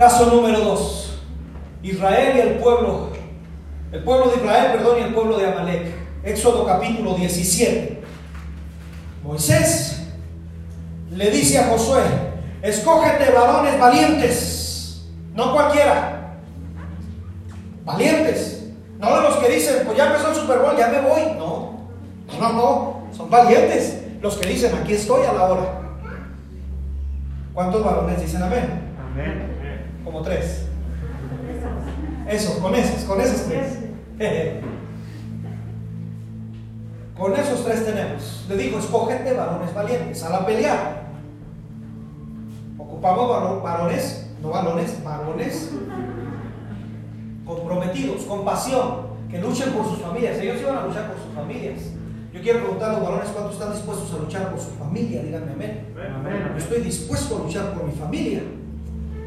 Caso 0.00 0.34
número 0.34 0.60
dos. 0.60 1.20
Israel 1.82 2.34
y 2.34 2.40
el 2.40 2.54
pueblo, 2.54 3.10
el 3.92 4.02
pueblo 4.02 4.30
de 4.30 4.36
Israel, 4.38 4.72
perdón, 4.72 4.96
y 4.98 5.02
el 5.02 5.12
pueblo 5.12 5.36
de 5.36 5.46
Amalek. 5.46 5.92
Éxodo 6.24 6.64
capítulo 6.64 7.16
17. 7.16 8.02
Moisés 9.22 10.06
le 11.10 11.30
dice 11.30 11.58
a 11.58 11.68
Josué, 11.68 12.00
escógete 12.62 13.30
varones 13.30 13.78
valientes, 13.78 15.06
no 15.34 15.52
cualquiera, 15.52 16.38
valientes, 17.84 18.70
no 18.98 19.20
los 19.20 19.36
que 19.36 19.52
dicen, 19.52 19.82
pues 19.84 19.98
ya 19.98 20.06
empezó 20.06 20.30
el 20.30 20.34
Super 20.34 20.60
Bowl, 20.60 20.78
ya 20.78 20.88
me 20.88 21.02
voy, 21.02 21.36
no, 21.36 21.90
no, 22.26 22.40
no, 22.40 22.52
no, 22.54 23.02
son 23.14 23.28
valientes 23.28 24.02
los 24.22 24.38
que 24.38 24.48
dicen, 24.48 24.74
aquí 24.76 24.94
estoy 24.94 25.26
a 25.26 25.34
la 25.34 25.44
hora. 25.44 25.80
¿Cuántos 27.52 27.84
varones 27.84 28.22
dicen 28.22 28.42
amén? 28.42 28.94
Amén. 29.12 29.59
Como 30.04 30.22
tres. 30.22 30.66
Eso, 32.28 32.58
con 32.60 32.74
esos, 32.74 33.04
con 33.04 33.20
esos 33.20 33.46
tres. 33.48 33.78
con 37.18 37.34
esos 37.34 37.64
tres 37.64 37.84
tenemos. 37.84 38.46
Le 38.48 38.56
digo, 38.56 38.78
escógete 38.78 39.32
varones 39.32 39.74
valientes 39.74 40.22
a 40.22 40.30
la 40.30 40.46
pelea. 40.46 41.02
Ocupamos 42.78 43.62
varones, 43.62 44.30
no 44.42 44.50
varones, 44.50 45.04
varones 45.04 45.70
comprometidos, 47.44 48.22
con 48.22 48.44
pasión, 48.44 49.10
que 49.28 49.40
luchen 49.40 49.72
por 49.72 49.84
sus 49.84 49.98
familias. 49.98 50.38
Ellos 50.38 50.60
iban 50.60 50.78
a 50.78 50.86
luchar 50.86 51.08
por 51.08 51.20
sus 51.20 51.34
familias. 51.34 51.80
Yo 52.32 52.40
quiero 52.40 52.60
preguntar 52.60 52.90
a 52.90 52.92
los 52.94 53.02
varones 53.02 53.28
cuántos 53.30 53.54
están 53.54 53.72
dispuestos 53.72 54.14
a 54.14 54.18
luchar 54.18 54.50
por 54.50 54.60
su 54.60 54.70
familia. 54.70 55.22
Díganme 55.22 55.52
amén. 55.52 55.88
Yo 56.52 56.58
estoy 56.58 56.80
dispuesto 56.80 57.36
a 57.36 57.38
luchar 57.40 57.74
por 57.74 57.84
mi 57.84 57.92
familia. 57.92 58.42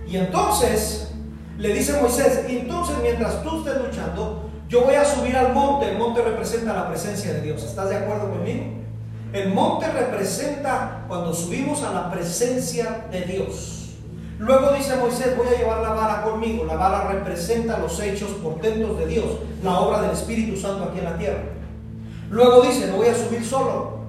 Y 0.07 0.17
entonces 0.17 1.11
le 1.57 1.73
dice 1.73 1.99
Moisés, 2.01 2.45
entonces 2.47 2.95
mientras 3.01 3.43
tú 3.43 3.59
estés 3.59 3.81
luchando, 3.81 4.49
yo 4.67 4.83
voy 4.85 4.95
a 4.95 5.05
subir 5.05 5.35
al 5.35 5.53
monte. 5.53 5.91
El 5.91 5.97
monte 5.97 6.21
representa 6.21 6.73
la 6.73 6.87
presencia 6.89 7.33
de 7.33 7.41
Dios. 7.41 7.63
¿Estás 7.63 7.89
de 7.89 7.97
acuerdo 7.97 8.29
conmigo? 8.29 8.63
El 9.33 9.53
monte 9.53 9.87
representa 9.91 11.05
cuando 11.07 11.33
subimos 11.33 11.83
a 11.83 11.91
la 11.91 12.11
presencia 12.11 13.05
de 13.11 13.21
Dios. 13.21 13.95
Luego 14.39 14.73
dice 14.73 14.95
Moisés, 14.95 15.37
voy 15.37 15.47
a 15.47 15.57
llevar 15.57 15.81
la 15.81 15.89
vara 15.89 16.23
conmigo. 16.23 16.65
La 16.65 16.75
vara 16.75 17.11
representa 17.11 17.77
los 17.79 17.99
hechos 17.99 18.31
portentos 18.43 18.97
de 18.97 19.07
Dios, 19.07 19.25
la 19.63 19.79
obra 19.79 20.01
del 20.01 20.11
Espíritu 20.11 20.59
Santo 20.59 20.85
aquí 20.85 20.99
en 20.99 21.05
la 21.05 21.17
tierra. 21.17 21.43
Luego 22.29 22.61
dice, 22.61 22.87
no 22.87 22.97
voy 22.97 23.07
a 23.07 23.15
subir 23.15 23.45
solo. 23.45 23.99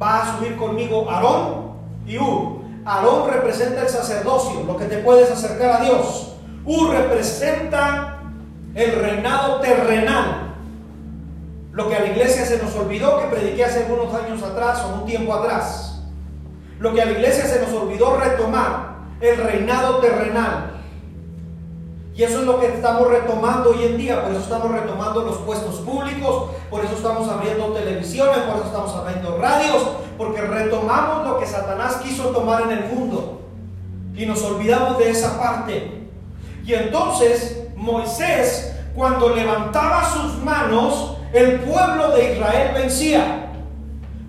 Va 0.00 0.22
a 0.22 0.36
subir 0.36 0.56
conmigo 0.56 1.08
Aarón 1.08 1.72
y 2.06 2.18
Ur. 2.18 2.63
Aarón 2.84 3.30
representa 3.30 3.82
el 3.82 3.88
sacerdocio, 3.88 4.62
lo 4.64 4.76
que 4.76 4.84
te 4.84 4.98
puedes 4.98 5.30
acercar 5.30 5.80
a 5.80 5.84
Dios. 5.84 6.34
Ur 6.64 6.90
representa 6.90 8.18
el 8.74 9.00
reinado 9.00 9.60
terrenal. 9.60 10.54
Lo 11.72 11.88
que 11.88 11.96
a 11.96 12.00
la 12.00 12.06
iglesia 12.06 12.44
se 12.44 12.62
nos 12.62 12.74
olvidó 12.76 13.18
que 13.18 13.36
prediqué 13.36 13.64
hace 13.64 13.84
algunos 13.84 14.14
años 14.14 14.42
atrás 14.42 14.82
o 14.84 15.00
un 15.00 15.06
tiempo 15.06 15.34
atrás. 15.34 16.02
Lo 16.78 16.92
que 16.92 17.02
a 17.02 17.06
la 17.06 17.12
iglesia 17.12 17.46
se 17.46 17.60
nos 17.60 17.72
olvidó 17.72 18.16
retomar, 18.16 18.94
el 19.20 19.36
reinado 19.38 19.98
terrenal. 19.98 20.73
Y 22.16 22.22
eso 22.22 22.40
es 22.40 22.46
lo 22.46 22.60
que 22.60 22.68
estamos 22.68 23.08
retomando 23.08 23.70
hoy 23.70 23.84
en 23.86 23.96
día, 23.96 24.22
por 24.22 24.30
eso 24.30 24.42
estamos 24.42 24.70
retomando 24.70 25.22
los 25.22 25.38
puestos 25.38 25.76
públicos, 25.76 26.50
por 26.70 26.84
eso 26.84 26.94
estamos 26.94 27.28
abriendo 27.28 27.72
televisiones, 27.72 28.38
por 28.38 28.56
eso 28.56 28.66
estamos 28.66 28.94
abriendo 28.94 29.36
radios, 29.38 29.82
porque 30.16 30.40
retomamos 30.40 31.26
lo 31.26 31.38
que 31.40 31.46
Satanás 31.46 31.96
quiso 32.04 32.28
tomar 32.28 32.62
en 32.62 32.70
el 32.70 32.84
mundo 32.84 33.40
y 34.14 34.26
nos 34.26 34.44
olvidamos 34.44 34.98
de 34.98 35.10
esa 35.10 35.40
parte. 35.40 36.08
Y 36.64 36.72
entonces 36.74 37.66
Moisés, 37.74 38.76
cuando 38.94 39.30
levantaba 39.30 40.08
sus 40.08 40.38
manos, 40.38 41.16
el 41.32 41.60
pueblo 41.60 42.12
de 42.12 42.34
Israel 42.34 42.74
vencía. 42.74 43.50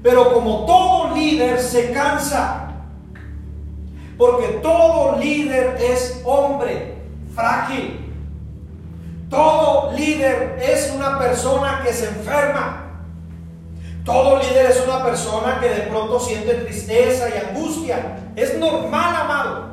Pero 0.02 0.34
como 0.34 0.66
todo 0.66 1.16
líder 1.16 1.60
se 1.60 1.92
cansa, 1.92 2.74
porque 4.18 4.60
todo 4.64 5.18
líder 5.20 5.78
es 5.80 6.22
hombre 6.26 6.96
frágil. 7.36 8.02
Todo 9.30 9.92
líder 9.94 10.60
es 10.62 10.94
una 10.96 11.20
persona 11.20 11.82
que 11.84 11.92
se 11.92 12.08
enferma. 12.08 12.84
Todo 14.04 14.40
líder 14.40 14.68
es 14.68 14.84
una 14.88 15.04
persona 15.04 15.60
que 15.60 15.70
de 15.70 15.82
pronto 15.82 16.20
siente 16.20 16.54
tristeza 16.54 17.28
y 17.30 17.50
angustia. 17.50 18.18
Es 18.36 18.58
normal, 18.58 19.16
amado. 19.16 19.66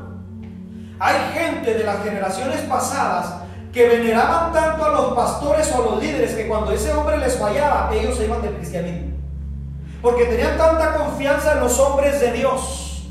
Hay 0.99 1.17
gente 1.35 1.75
de 1.75 1.85
las 1.85 2.03
generaciones 2.03 2.61
pasadas 2.63 3.43
que 3.73 3.89
veneraban 3.89 4.53
tanto 4.53 4.85
a 4.85 4.89
los 4.91 5.15
pastores 5.15 5.71
o 5.73 5.83
a 5.83 5.87
los 5.87 6.03
líderes 6.03 6.35
que 6.35 6.47
cuando 6.47 6.73
ese 6.73 6.93
hombre 6.93 7.19
les 7.19 7.37
fallaba, 7.37 7.91
ellos 7.93 8.17
se 8.17 8.25
iban 8.25 8.43
del 8.43 8.55
cristianismo. 8.55 9.13
Porque 10.01 10.25
tenían 10.25 10.57
tanta 10.57 10.95
confianza 10.95 11.53
en 11.53 11.61
los 11.61 11.79
hombres 11.79 12.21
de 12.21 12.33
Dios. 12.33 13.09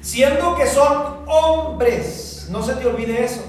Siendo 0.00 0.54
que 0.54 0.66
son 0.66 1.18
hombres. 1.26 2.33
No 2.50 2.62
se 2.62 2.74
te 2.74 2.86
olvide 2.86 3.24
eso. 3.24 3.42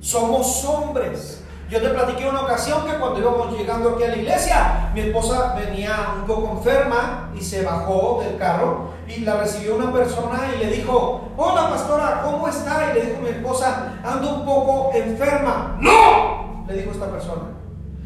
Somos 0.00 0.64
hombres. 0.64 1.42
Yo 1.68 1.82
te 1.82 1.88
platiqué 1.88 2.28
una 2.28 2.42
ocasión 2.42 2.86
que 2.86 2.96
cuando 2.96 3.18
íbamos 3.18 3.58
llegando 3.58 3.90
aquí 3.90 4.04
a 4.04 4.08
la 4.08 4.16
iglesia, 4.16 4.90
mi 4.94 5.00
esposa 5.00 5.56
venía 5.56 6.14
un 6.20 6.24
poco 6.24 6.58
enferma 6.58 7.32
y 7.36 7.42
se 7.42 7.64
bajó 7.64 8.22
del 8.22 8.38
carro 8.38 8.90
y 9.08 9.22
la 9.22 9.38
recibió 9.38 9.74
una 9.74 9.92
persona 9.92 10.48
y 10.54 10.64
le 10.64 10.70
dijo, 10.70 11.28
hola 11.36 11.68
pastora, 11.68 12.22
¿cómo 12.24 12.46
está? 12.46 12.90
Y 12.90 12.94
le 12.94 13.06
dijo 13.06 13.20
mi 13.20 13.30
esposa, 13.30 13.94
ando 14.04 14.36
un 14.36 14.44
poco 14.44 14.92
enferma. 14.94 15.76
No, 15.80 16.64
le 16.68 16.74
dijo 16.74 16.92
esta 16.92 17.10
persona, 17.10 17.42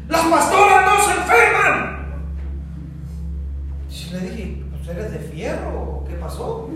las 0.07 0.21
pastoras 0.21 0.85
no 0.85 1.05
se 1.05 1.11
enferman. 1.11 2.01
Y 3.91 4.09
le 4.13 4.19
dije, 4.21 4.65
pues 4.71 4.97
eres 4.97 5.11
de 5.11 5.19
fierro, 5.19 6.03
¿qué 6.07 6.15
pasó? 6.15 6.67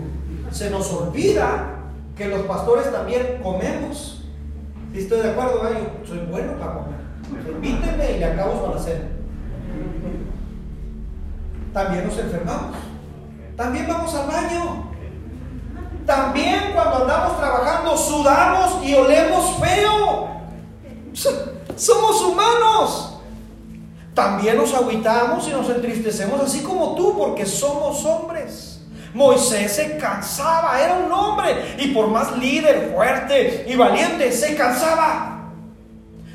Se 0.52 0.70
nos 0.70 0.92
olvida 0.92 1.75
que 2.16 2.28
los 2.28 2.42
pastores 2.42 2.90
también 2.90 3.40
comemos 3.42 4.16
estoy 5.00 5.20
de 5.20 5.30
acuerdo, 5.30 5.62
yo 5.62 6.06
soy 6.06 6.18
bueno 6.30 6.54
para 6.58 6.74
comer. 6.74 6.96
Invíteme 7.54 8.12
y 8.12 8.18
le 8.18 8.24
acabo 8.24 8.72
la 8.74 8.80
cena. 8.80 9.08
También 11.72 12.06
nos 12.06 12.18
enfermamos. 12.18 12.76
También 13.56 13.86
vamos 13.88 14.14
al 14.14 14.26
baño. 14.26 14.90
También 16.06 16.72
cuando 16.72 16.98
andamos 16.98 17.38
trabajando 17.38 17.96
sudamos 17.96 18.84
y 18.84 18.94
olemos 18.94 19.56
feo. 19.58 20.28
Somos 21.76 22.22
humanos. 22.22 23.20
También 24.14 24.56
nos 24.56 24.72
aguitamos 24.72 25.46
y 25.48 25.50
nos 25.50 25.68
entristecemos 25.68 26.40
así 26.40 26.62
como 26.62 26.94
tú 26.94 27.18
porque 27.18 27.44
somos 27.44 28.02
hombres. 28.04 28.75
Moisés 29.16 29.74
se 29.74 29.96
cansaba, 29.96 30.78
era 30.78 30.92
un 30.92 31.10
hombre, 31.10 31.74
y 31.78 31.88
por 31.88 32.08
más 32.08 32.36
líder 32.36 32.92
fuerte 32.94 33.64
y 33.66 33.74
valiente, 33.74 34.30
se 34.30 34.54
cansaba. 34.54 35.52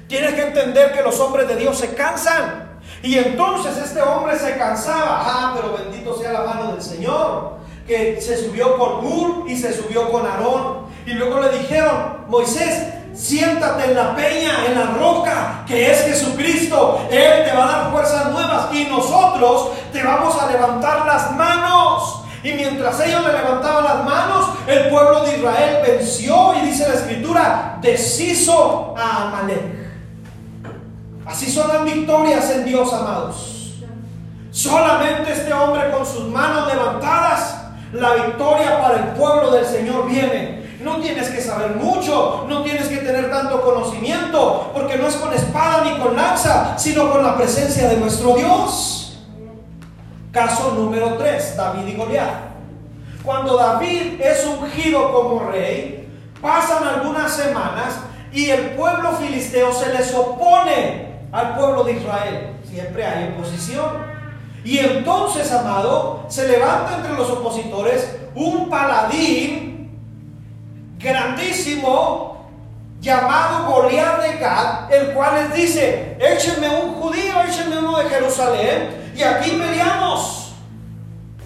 Tienes 0.07 0.34
que 0.34 0.47
entender 0.47 0.91
que 0.91 1.03
los 1.03 1.19
hombres 1.19 1.47
de 1.47 1.57
Dios 1.57 1.77
se 1.77 1.93
cansan. 1.93 2.79
Y 3.03 3.19
entonces 3.19 3.77
este 3.77 4.01
hombre 4.01 4.38
se 4.39 4.57
cansaba. 4.57 5.21
Ah, 5.23 5.53
pero 5.55 5.77
bendito 5.77 6.17
sea 6.17 6.34
la 6.34 6.41
mano 6.41 6.71
del 6.71 6.82
Señor, 6.82 7.57
que 7.86 8.19
se 8.19 8.36
subió 8.43 8.75
con 8.79 9.05
Ur 9.05 9.45
y 9.47 9.55
se 9.55 9.73
subió 9.73 10.11
con 10.11 10.25
Aarón. 10.25 10.88
Y 11.05 11.11
luego 11.11 11.39
le 11.39 11.59
dijeron, 11.59 12.25
Moisés, 12.29 12.88
siéntate 13.13 13.91
en 13.91 13.95
la 13.95 14.15
peña, 14.15 14.65
en 14.67 14.79
la 14.79 14.86
roca, 14.97 15.63
que 15.67 15.91
es 15.91 16.01
Jesucristo. 16.01 16.99
Él 17.11 17.45
te 17.45 17.55
va 17.55 17.63
a 17.63 17.71
dar 17.77 17.91
fuerzas 17.91 18.32
nuevas 18.32 18.73
y 18.73 18.86
nosotros 18.86 19.69
te 19.93 20.01
vamos 20.01 20.41
a 20.41 20.51
levantar 20.51 21.05
las 21.05 21.32
manos. 21.36 22.21
Y 22.44 22.54
mientras 22.54 23.00
ellos 23.02 23.22
le 23.26 23.34
levantaban 23.34 23.84
las 23.84 24.04
manos, 24.04 24.50
el 24.68 24.89
pueblo 24.89 25.24
de 25.24 25.38
Israel 25.38 25.78
venció 25.86 26.56
y 26.56 26.68
dice 26.68 26.88
la 26.88 26.96
escritura, 26.96 27.78
deshizo 27.82 28.96
a 28.98 29.28
Amalek. 29.28 29.82
Así 31.26 31.52
son 31.52 31.68
las 31.68 31.84
victorias 31.86 32.50
en 32.50 32.66
Dios, 32.66 32.92
amados. 32.94 33.76
Solamente 34.52 35.32
este 35.32 35.54
hombre 35.54 35.92
con 35.92 36.06
sus 36.06 36.28
manos 36.28 36.68
levantadas, 36.74 37.58
la 37.94 38.14
victoria 38.16 38.82
para 38.82 38.96
el 38.98 39.04
pueblo 39.10 39.52
del 39.52 39.66
Señor 39.66 40.10
viene. 40.10 40.62
No 40.82 40.98
tienes 40.98 41.30
que 41.30 41.42
saber 41.42 41.76
mucho, 41.76 42.46
no 42.50 42.64
tienes 42.64 42.88
que 42.88 42.98
tener 42.98 43.30
tanto 43.30 43.62
conocimiento, 43.62 44.72
porque 44.74 44.98
no 44.98 45.08
es 45.08 45.16
con 45.16 45.32
espada 45.32 45.84
ni 45.84 46.00
con 46.00 46.16
lanza, 46.16 46.78
sino 46.78 47.12
con 47.12 47.24
la 47.24 47.38
presencia 47.38 47.88
de 47.88 47.98
nuestro 47.98 48.36
Dios. 48.36 49.01
Caso 50.32 50.75
número 50.75 51.15
3, 51.17 51.57
David 51.57 51.88
y 51.88 51.95
Goliat. 51.97 52.51
Cuando 53.23 53.57
David 53.57 54.21
es 54.21 54.45
ungido 54.45 55.11
como 55.11 55.51
rey, 55.51 56.09
pasan 56.41 56.88
algunas 56.88 57.36
semanas 57.36 57.99
y 58.32 58.49
el 58.49 58.71
pueblo 58.71 59.11
filisteo 59.17 59.73
se 59.73 59.93
les 59.93 60.13
opone 60.15 61.25
al 61.34 61.55
pueblo 61.57 61.84
de 61.84 61.93
Israel. 61.93 62.55
Siempre 62.63 63.05
hay 63.05 63.34
oposición. 63.36 64.09
Y 64.63 64.77
entonces, 64.77 65.51
amado, 65.51 66.25
se 66.29 66.47
levanta 66.47 66.95
entre 66.97 67.13
los 67.13 67.29
opositores 67.29 68.15
un 68.34 68.69
paladín 68.69 69.99
grandísimo 70.97 72.45
llamado 73.01 73.65
Goliat 73.65 74.21
de 74.21 74.38
Gad, 74.38 74.93
el 74.93 75.13
cual 75.13 75.36
les 75.36 75.53
dice, 75.55 76.15
échenme 76.19 76.69
un 76.69 76.93
judío, 76.93 77.41
échenme 77.47 77.79
uno 77.79 77.97
de 77.97 78.09
Jerusalén, 78.09 79.01
aquí 79.24 79.51
peleamos. 79.51 80.53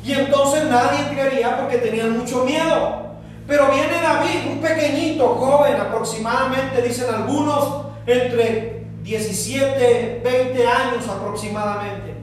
Y 0.04 0.14
entonces 0.14 0.66
nadie 0.70 1.16
quería 1.16 1.58
porque 1.58 1.78
tenían 1.78 2.18
mucho 2.18 2.46
miedo. 2.46 3.06
Pero 3.48 3.72
viene 3.72 4.02
David, 4.02 4.52
un 4.52 4.60
pequeñito, 4.60 5.28
joven, 5.36 5.80
aproximadamente, 5.80 6.82
dicen 6.82 7.14
algunos, 7.14 7.86
entre 8.08 8.86
17, 9.04 10.22
20 10.24 10.68
años 10.68 11.08
aproximadamente. 11.08 12.16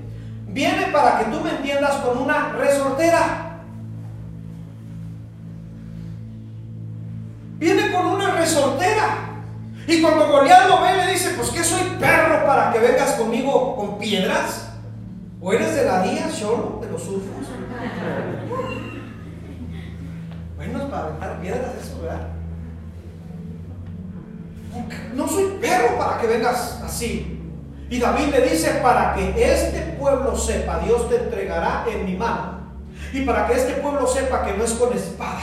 Viene 0.48 0.86
para 0.86 1.18
que 1.18 1.24
tú 1.26 1.40
me 1.40 1.50
entiendas 1.50 1.96
con 1.96 2.18
una 2.18 2.50
resortera. 2.53 3.61
Viene 7.59 7.92
con 7.92 8.07
una 8.07 8.32
resortera. 8.32 9.30
Y 9.86 10.03
cuando 10.03 10.28
Goliat 10.28 10.68
lo 10.68 10.80
ve, 10.82 10.96
le 10.96 11.12
dice, 11.12 11.30
pues 11.36 11.50
que 11.50 11.62
soy 11.62 11.82
perro 12.00 12.44
para 12.44 12.72
que 12.72 12.80
vengas 12.80 13.12
conmigo 13.12 13.76
con 13.76 13.98
piedras. 13.98 14.72
¿O 15.45 15.53
eres 15.53 15.74
de 15.74 15.84
la 15.84 16.05
día, 16.05 16.30
solo, 16.30 16.78
de 16.80 16.88
los 16.88 17.03
sulfos? 17.03 17.49
Bueno, 20.57 20.88
para 20.88 21.07
aventar 21.07 21.40
piedras, 21.40 21.74
eso, 21.82 22.01
¿verdad? 22.01 22.28
No 25.16 25.26
soy 25.26 25.59
perro 25.61 25.99
para 25.99 26.20
que 26.20 26.28
vengas 26.28 26.80
así. 26.84 27.40
Y 27.90 27.99
David 27.99 28.28
le 28.28 28.51
dice, 28.51 28.70
para 28.84 29.14
que 29.14 29.53
este 29.53 29.97
pueblo 29.99 30.36
sepa, 30.36 30.78
Dios 30.78 31.09
te 31.09 31.16
entregará 31.16 31.86
en 31.88 32.05
mi 32.05 32.16
mano. 32.16 32.61
Y 33.12 33.22
para 33.22 33.49
que 33.49 33.55
este 33.55 33.72
pueblo 33.74 34.07
sepa 34.07 34.47
que 34.47 34.57
no 34.57 34.62
es 34.62 34.72
con 34.74 34.97
espada, 34.97 35.43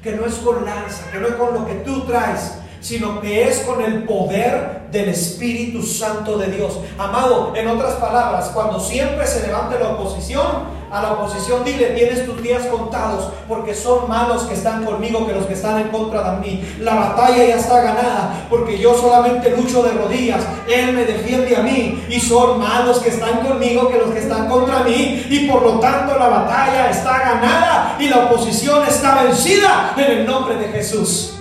que 0.00 0.12
no 0.12 0.26
es 0.26 0.34
con 0.34 0.64
lanza, 0.64 1.10
que 1.10 1.18
no 1.18 1.26
es 1.26 1.34
con 1.34 1.54
lo 1.54 1.66
que 1.66 1.74
tú 1.74 2.06
traes, 2.06 2.54
sino 2.80 3.20
que 3.20 3.48
es 3.48 3.60
con 3.60 3.82
el 3.82 4.04
poder 4.04 4.88
del 4.90 5.10
Espíritu 5.10 5.82
Santo 5.82 6.38
de 6.38 6.46
Dios. 6.48 6.78
Amado, 6.98 7.52
en 7.54 7.68
otras 7.68 7.94
palabras, 7.94 8.50
cuando 8.54 8.80
siempre 8.80 9.26
se 9.26 9.46
levante 9.46 9.78
la 9.78 9.90
oposición, 9.90 10.78
a 10.90 11.02
la 11.02 11.12
oposición 11.12 11.64
dile, 11.64 11.88
tienes 11.88 12.24
tus 12.24 12.42
días 12.42 12.64
contados, 12.66 13.30
porque 13.46 13.74
son 13.74 14.08
malos 14.08 14.44
que 14.44 14.54
están 14.54 14.86
conmigo 14.86 15.26
que 15.26 15.34
los 15.34 15.44
que 15.44 15.52
están 15.52 15.78
en 15.78 15.88
contra 15.88 16.32
de 16.32 16.38
mí. 16.38 16.64
La 16.80 16.94
batalla 16.94 17.44
ya 17.44 17.56
está 17.56 17.82
ganada, 17.82 18.46
porque 18.48 18.78
yo 18.78 18.94
solamente 18.94 19.50
lucho 19.50 19.82
de 19.82 19.90
rodillas, 19.90 20.42
Él 20.66 20.92
me 20.92 21.04
defiende 21.04 21.54
a 21.56 21.60
mí, 21.60 22.06
y 22.08 22.18
son 22.18 22.58
malos 22.58 23.00
que 23.00 23.10
están 23.10 23.40
conmigo 23.40 23.88
que 23.88 23.98
los 23.98 24.10
que 24.10 24.20
están 24.20 24.48
contra 24.48 24.80
mí, 24.80 25.26
y 25.28 25.46
por 25.46 25.62
lo 25.62 25.78
tanto 25.78 26.18
la 26.18 26.28
batalla 26.28 26.90
está 26.90 27.18
ganada 27.18 27.96
y 27.98 28.08
la 28.08 28.24
oposición 28.24 28.86
está 28.86 29.22
vencida 29.22 29.92
en 29.96 30.18
el 30.18 30.26
nombre 30.26 30.56
de 30.56 30.68
Jesús. 30.68 31.34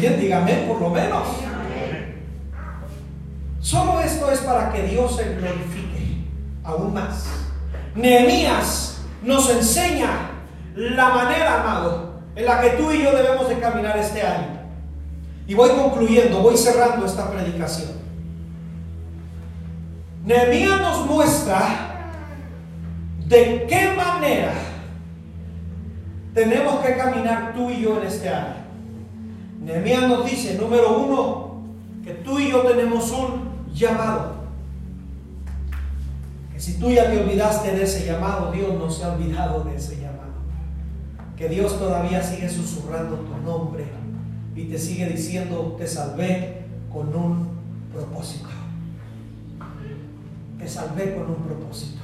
Dígame 0.00 0.52
por 0.68 0.80
lo 0.80 0.90
menos. 0.90 1.26
Solo 3.60 4.00
esto 4.00 4.30
es 4.30 4.38
para 4.40 4.72
que 4.72 4.82
Dios 4.84 5.16
se 5.16 5.34
glorifique 5.34 6.24
aún 6.62 6.94
más. 6.94 7.26
Nehemías 7.96 9.00
nos 9.22 9.50
enseña 9.50 10.30
la 10.76 11.08
manera, 11.08 11.60
amado, 11.60 12.20
en 12.36 12.46
la 12.46 12.60
que 12.60 12.70
tú 12.70 12.92
y 12.92 13.02
yo 13.02 13.10
debemos 13.10 13.48
de 13.48 13.58
caminar 13.58 13.98
este 13.98 14.22
año. 14.22 14.60
Y 15.48 15.54
voy 15.54 15.70
concluyendo, 15.70 16.42
voy 16.42 16.56
cerrando 16.56 17.04
esta 17.04 17.28
predicación. 17.30 17.90
Nehemías 20.24 20.80
nos 20.80 21.06
muestra 21.06 22.12
de 23.26 23.66
qué 23.68 23.92
manera 23.96 24.52
tenemos 26.34 26.84
que 26.84 26.96
caminar 26.96 27.52
tú 27.54 27.68
y 27.68 27.82
yo 27.82 28.00
en 28.00 28.06
este 28.06 28.28
año. 28.28 28.57
Nehemías 29.60 30.08
nos 30.08 30.24
dice, 30.24 30.56
número 30.58 30.98
uno, 30.98 31.62
que 32.04 32.14
tú 32.14 32.38
y 32.38 32.50
yo 32.50 32.62
tenemos 32.62 33.10
un 33.12 33.48
llamado. 33.72 34.38
Que 36.52 36.60
si 36.60 36.78
tú 36.78 36.90
ya 36.90 37.10
te 37.10 37.20
olvidaste 37.20 37.72
de 37.72 37.82
ese 37.82 38.06
llamado, 38.06 38.52
Dios 38.52 38.74
no 38.74 38.90
se 38.90 39.04
ha 39.04 39.12
olvidado 39.12 39.64
de 39.64 39.76
ese 39.76 39.96
llamado. 39.96 40.18
Que 41.36 41.48
Dios 41.48 41.78
todavía 41.78 42.22
sigue 42.22 42.48
susurrando 42.48 43.16
tu 43.16 43.36
nombre 43.44 43.86
y 44.56 44.64
te 44.64 44.78
sigue 44.78 45.06
diciendo, 45.06 45.76
te 45.78 45.86
salvé 45.86 46.64
con 46.92 47.14
un 47.14 47.48
propósito. 47.92 48.48
Te 50.58 50.66
salvé 50.66 51.14
con 51.14 51.30
un 51.30 51.36
propósito. 51.36 52.00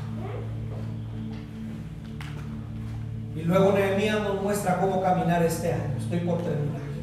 Y 3.35 3.43
luego 3.43 3.73
Nehemías 3.73 4.23
nos 4.23 4.41
muestra 4.41 4.81
cómo 4.81 5.03
caminar 5.03 5.43
este 5.43 5.73
año. 5.73 5.97
Estoy 5.99 6.21
por 6.21 6.39
terminar. 6.43 6.94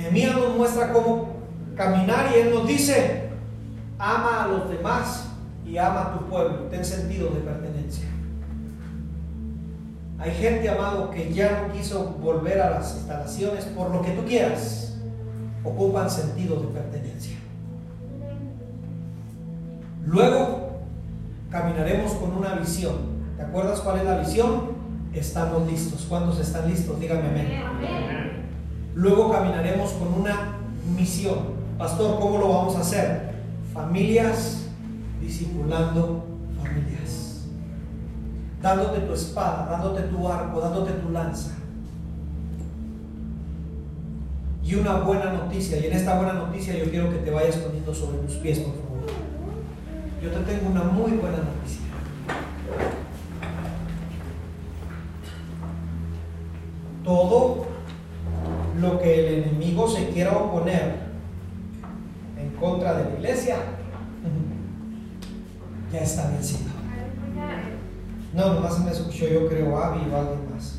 Nehemías 0.00 0.34
nos 0.34 0.56
muestra 0.56 0.92
cómo 0.94 1.28
caminar 1.76 2.30
y 2.34 2.38
él 2.40 2.54
nos 2.54 2.66
dice, 2.66 3.28
ama 3.98 4.44
a 4.44 4.48
los 4.48 4.70
demás 4.70 5.28
y 5.66 5.76
ama 5.76 6.06
a 6.06 6.18
tu 6.18 6.24
pueblo. 6.26 6.56
Ten 6.70 6.84
sentido 6.84 7.28
de 7.28 7.40
pertenencia. 7.40 8.06
Hay 10.18 10.32
gente, 10.32 10.68
amado, 10.68 11.10
que 11.10 11.32
ya 11.32 11.66
no 11.66 11.72
quiso 11.74 12.16
volver 12.22 12.60
a 12.60 12.70
las 12.70 12.94
instalaciones 12.94 13.64
por 13.66 13.90
lo 13.90 14.00
que 14.00 14.12
tú 14.12 14.24
quieras. 14.24 14.98
Ocupan 15.64 16.10
sentido 16.10 16.56
de 16.60 16.68
pertenencia. 16.68 17.36
Luego 20.06 20.80
caminaremos 21.50 22.12
con 22.12 22.36
una 22.36 22.54
visión. 22.54 23.20
¿Te 23.36 23.42
acuerdas 23.42 23.80
cuál 23.80 23.98
es 23.98 24.04
la 24.04 24.18
visión? 24.18 24.70
Estamos 25.12 25.70
listos. 25.70 26.06
¿Cuántos 26.08 26.38
están 26.40 26.68
listos? 26.70 26.98
Dígame 26.98 27.28
amén. 27.28 28.29
Luego 28.94 29.30
caminaremos 29.30 29.92
con 29.92 30.20
una 30.20 30.58
misión. 30.96 31.60
Pastor, 31.78 32.18
¿cómo 32.20 32.38
lo 32.38 32.48
vamos 32.48 32.76
a 32.76 32.80
hacer? 32.80 33.30
Familias 33.72 34.66
discipulando 35.20 36.24
familias. 36.62 37.46
Dándote 38.60 39.00
tu 39.00 39.12
espada, 39.14 39.70
dándote 39.70 40.02
tu 40.02 40.28
arco, 40.28 40.60
dándote 40.60 40.92
tu 40.92 41.10
lanza. 41.10 41.52
Y 44.62 44.74
una 44.74 44.98
buena 45.00 45.32
noticia, 45.32 45.78
y 45.78 45.86
en 45.86 45.92
esta 45.94 46.16
buena 46.16 46.34
noticia 46.34 46.76
yo 46.76 46.90
quiero 46.90 47.10
que 47.10 47.18
te 47.18 47.30
vayas 47.30 47.56
poniendo 47.56 47.94
sobre 47.94 48.18
tus 48.18 48.36
pies, 48.36 48.58
por 48.60 48.74
favor. 48.74 49.00
Yo 50.22 50.30
te 50.30 50.52
tengo 50.52 50.70
una 50.70 50.82
muy 50.82 51.12
buena 51.12 51.38
noticia. 51.38 51.80
todo 57.10 57.66
lo 58.80 59.00
que 59.00 59.26
el 59.26 59.42
enemigo 59.42 59.88
se 59.88 60.02
quiera 60.20 60.36
oponer 60.36 60.96
en 62.38 62.50
contra 62.60 62.92
de 62.92 63.04
la 63.04 63.10
iglesia 63.16 63.56
ya 65.90 66.00
está 66.00 66.28
vencido. 66.28 66.70
No, 68.34 68.52
nomás 68.52 68.78
me 68.80 68.90
escuchó 68.90 69.26
yo 69.26 69.48
creo 69.48 69.78
Avi 69.78 70.00
o 70.12 70.16
alguien 70.16 70.40
más. 70.54 70.78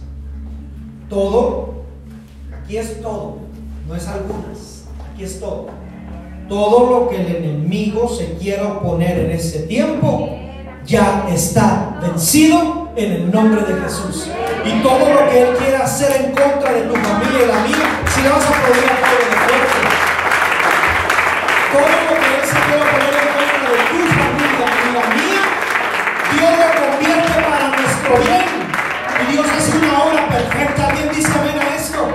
Todo, 1.09 1.85
aquí 2.55 2.77
es 2.77 3.01
todo, 3.01 3.39
no 3.87 3.95
es 3.95 4.07
algunas, 4.07 4.85
aquí 5.11 5.23
es 5.23 5.39
todo. 5.39 5.69
Todo 6.47 6.99
lo 6.99 7.09
que 7.09 7.21
el 7.21 7.35
enemigo 7.37 8.07
se 8.09 8.35
quiera 8.35 8.73
oponer 8.73 9.21
en 9.21 9.31
ese 9.31 9.61
tiempo 9.63 10.29
ya 10.85 11.27
está 11.29 11.99
vencido 11.99 12.81
en 12.95 13.11
el 13.11 13.31
nombre 13.31 13.61
de 13.61 13.81
Jesús. 13.81 14.27
Y 14.65 14.81
todo 14.81 14.99
lo 14.99 15.29
que 15.29 15.41
Él 15.41 15.57
quiera 15.57 15.83
hacer 15.83 16.25
en 16.25 16.31
contra 16.31 16.73
de 16.73 16.81
tu 16.81 16.95
familia 16.95 17.43
y 17.43 17.47
la 17.47 17.63
mía, 17.63 18.03
si 18.13 18.21
le 18.21 18.29
vas 18.29 18.45
a 18.45 18.49
poder 18.49 18.85
hacer. 18.85 19.30
Todo 21.71 21.81
lo 21.81 22.13
que 22.19 22.29
Él 22.35 22.45
se 22.45 22.57
quiera 22.65 22.83
poner 22.91 23.13
en 23.21 23.29
contra 23.35 23.69
de 23.71 23.83
tu 23.89 23.99
familia 24.19 24.67
y 24.77 24.93
la 24.93 25.05
mía, 25.15 25.43
Dios 26.33 26.53
lo 26.61 26.67
convierte 26.81 27.35
para 27.49 27.67
nuestro 27.69 28.11
bien. 28.25 28.49
Y 29.21 29.31
Dios 29.31 29.45
hace 29.49 29.77
una 29.77 30.03
obra 30.03 30.27
perfecta. 30.27 30.87
¿Alguien 30.87 31.09
dice 31.15 31.31
amén 31.39 31.59
a 31.59 31.75
esto? 31.75 32.07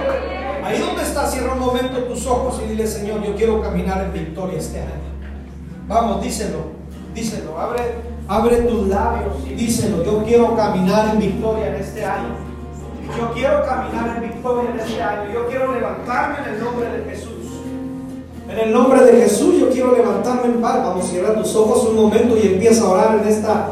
Ahí 0.64 0.78
donde 0.80 1.02
está, 1.02 1.26
cierra 1.26 1.52
un 1.52 1.60
momento 1.60 2.04
tus 2.04 2.26
ojos 2.26 2.60
y 2.64 2.68
dile, 2.68 2.86
Señor, 2.86 3.22
yo 3.24 3.34
quiero 3.34 3.62
caminar 3.62 4.04
en 4.04 4.12
victoria 4.12 4.58
este 4.58 4.80
año. 4.80 5.06
Vamos, 5.88 6.22
díselo, 6.22 6.72
díselo, 7.14 7.58
abre 7.58 7.82
Abre 8.28 8.56
tus 8.62 8.88
labios 8.88 9.36
y 9.46 9.54
díselo, 9.54 10.02
yo 10.02 10.24
quiero 10.24 10.56
caminar 10.56 11.10
en 11.14 11.20
victoria 11.20 11.68
en 11.68 11.74
este 11.76 12.04
año. 12.04 12.34
Yo 13.16 13.32
quiero 13.32 13.64
caminar 13.64 14.16
en 14.16 14.32
victoria 14.32 14.70
en 14.72 14.80
este 14.80 15.00
año. 15.00 15.32
Yo 15.32 15.46
quiero 15.46 15.72
levantarme 15.72 16.38
en 16.40 16.54
el 16.54 16.64
nombre 16.64 16.90
de 16.90 17.10
Jesús. 17.10 17.35
En 18.48 18.58
el 18.60 18.72
nombre 18.72 19.04
de 19.04 19.22
Jesús 19.22 19.56
yo 19.58 19.70
quiero 19.70 19.96
levantarme 19.96 20.54
en 20.54 20.60
paz. 20.60 20.78
Vamos 20.84 21.04
a 21.04 21.08
cerrar 21.08 21.42
tus 21.42 21.54
ojos 21.56 21.88
un 21.90 21.96
momento 21.96 22.36
y 22.36 22.46
empieza 22.46 22.84
a 22.84 22.90
orar 22.90 23.20
en 23.20 23.28
esta 23.28 23.70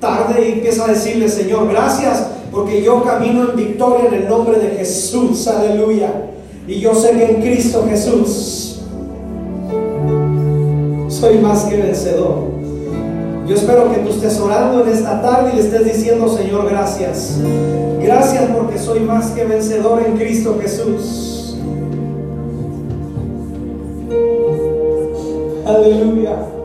tarde 0.00 0.48
y 0.48 0.52
empieza 0.52 0.84
a 0.84 0.88
decirle, 0.88 1.28
Señor, 1.28 1.68
gracias 1.68 2.26
porque 2.50 2.82
yo 2.82 3.02
camino 3.04 3.50
en 3.50 3.56
victoria 3.56 4.08
en 4.08 4.14
el 4.14 4.28
nombre 4.28 4.58
de 4.58 4.70
Jesús. 4.76 5.46
Aleluya. 5.46 6.10
Y 6.66 6.80
yo 6.80 6.94
sé 6.94 7.10
que 7.12 7.24
en 7.24 7.42
Cristo 7.42 7.84
Jesús 7.88 8.80
soy 11.08 11.38
más 11.38 11.64
que 11.64 11.76
vencedor. 11.76 12.48
Yo 13.46 13.54
espero 13.54 13.90
que 13.90 13.98
tú 14.00 14.10
estés 14.10 14.38
orando 14.40 14.84
en 14.84 14.92
esta 14.92 15.22
tarde 15.22 15.50
y 15.52 15.56
le 15.56 15.62
estés 15.62 15.84
diciendo, 15.84 16.28
Señor, 16.28 16.68
gracias. 16.68 17.38
Gracias 18.00 18.44
porque 18.54 18.78
soy 18.78 19.00
más 19.00 19.30
que 19.30 19.44
vencedor 19.44 20.02
en 20.06 20.16
Cristo 20.16 20.58
Jesús. 20.60 21.37
Aleluya. 25.68 26.57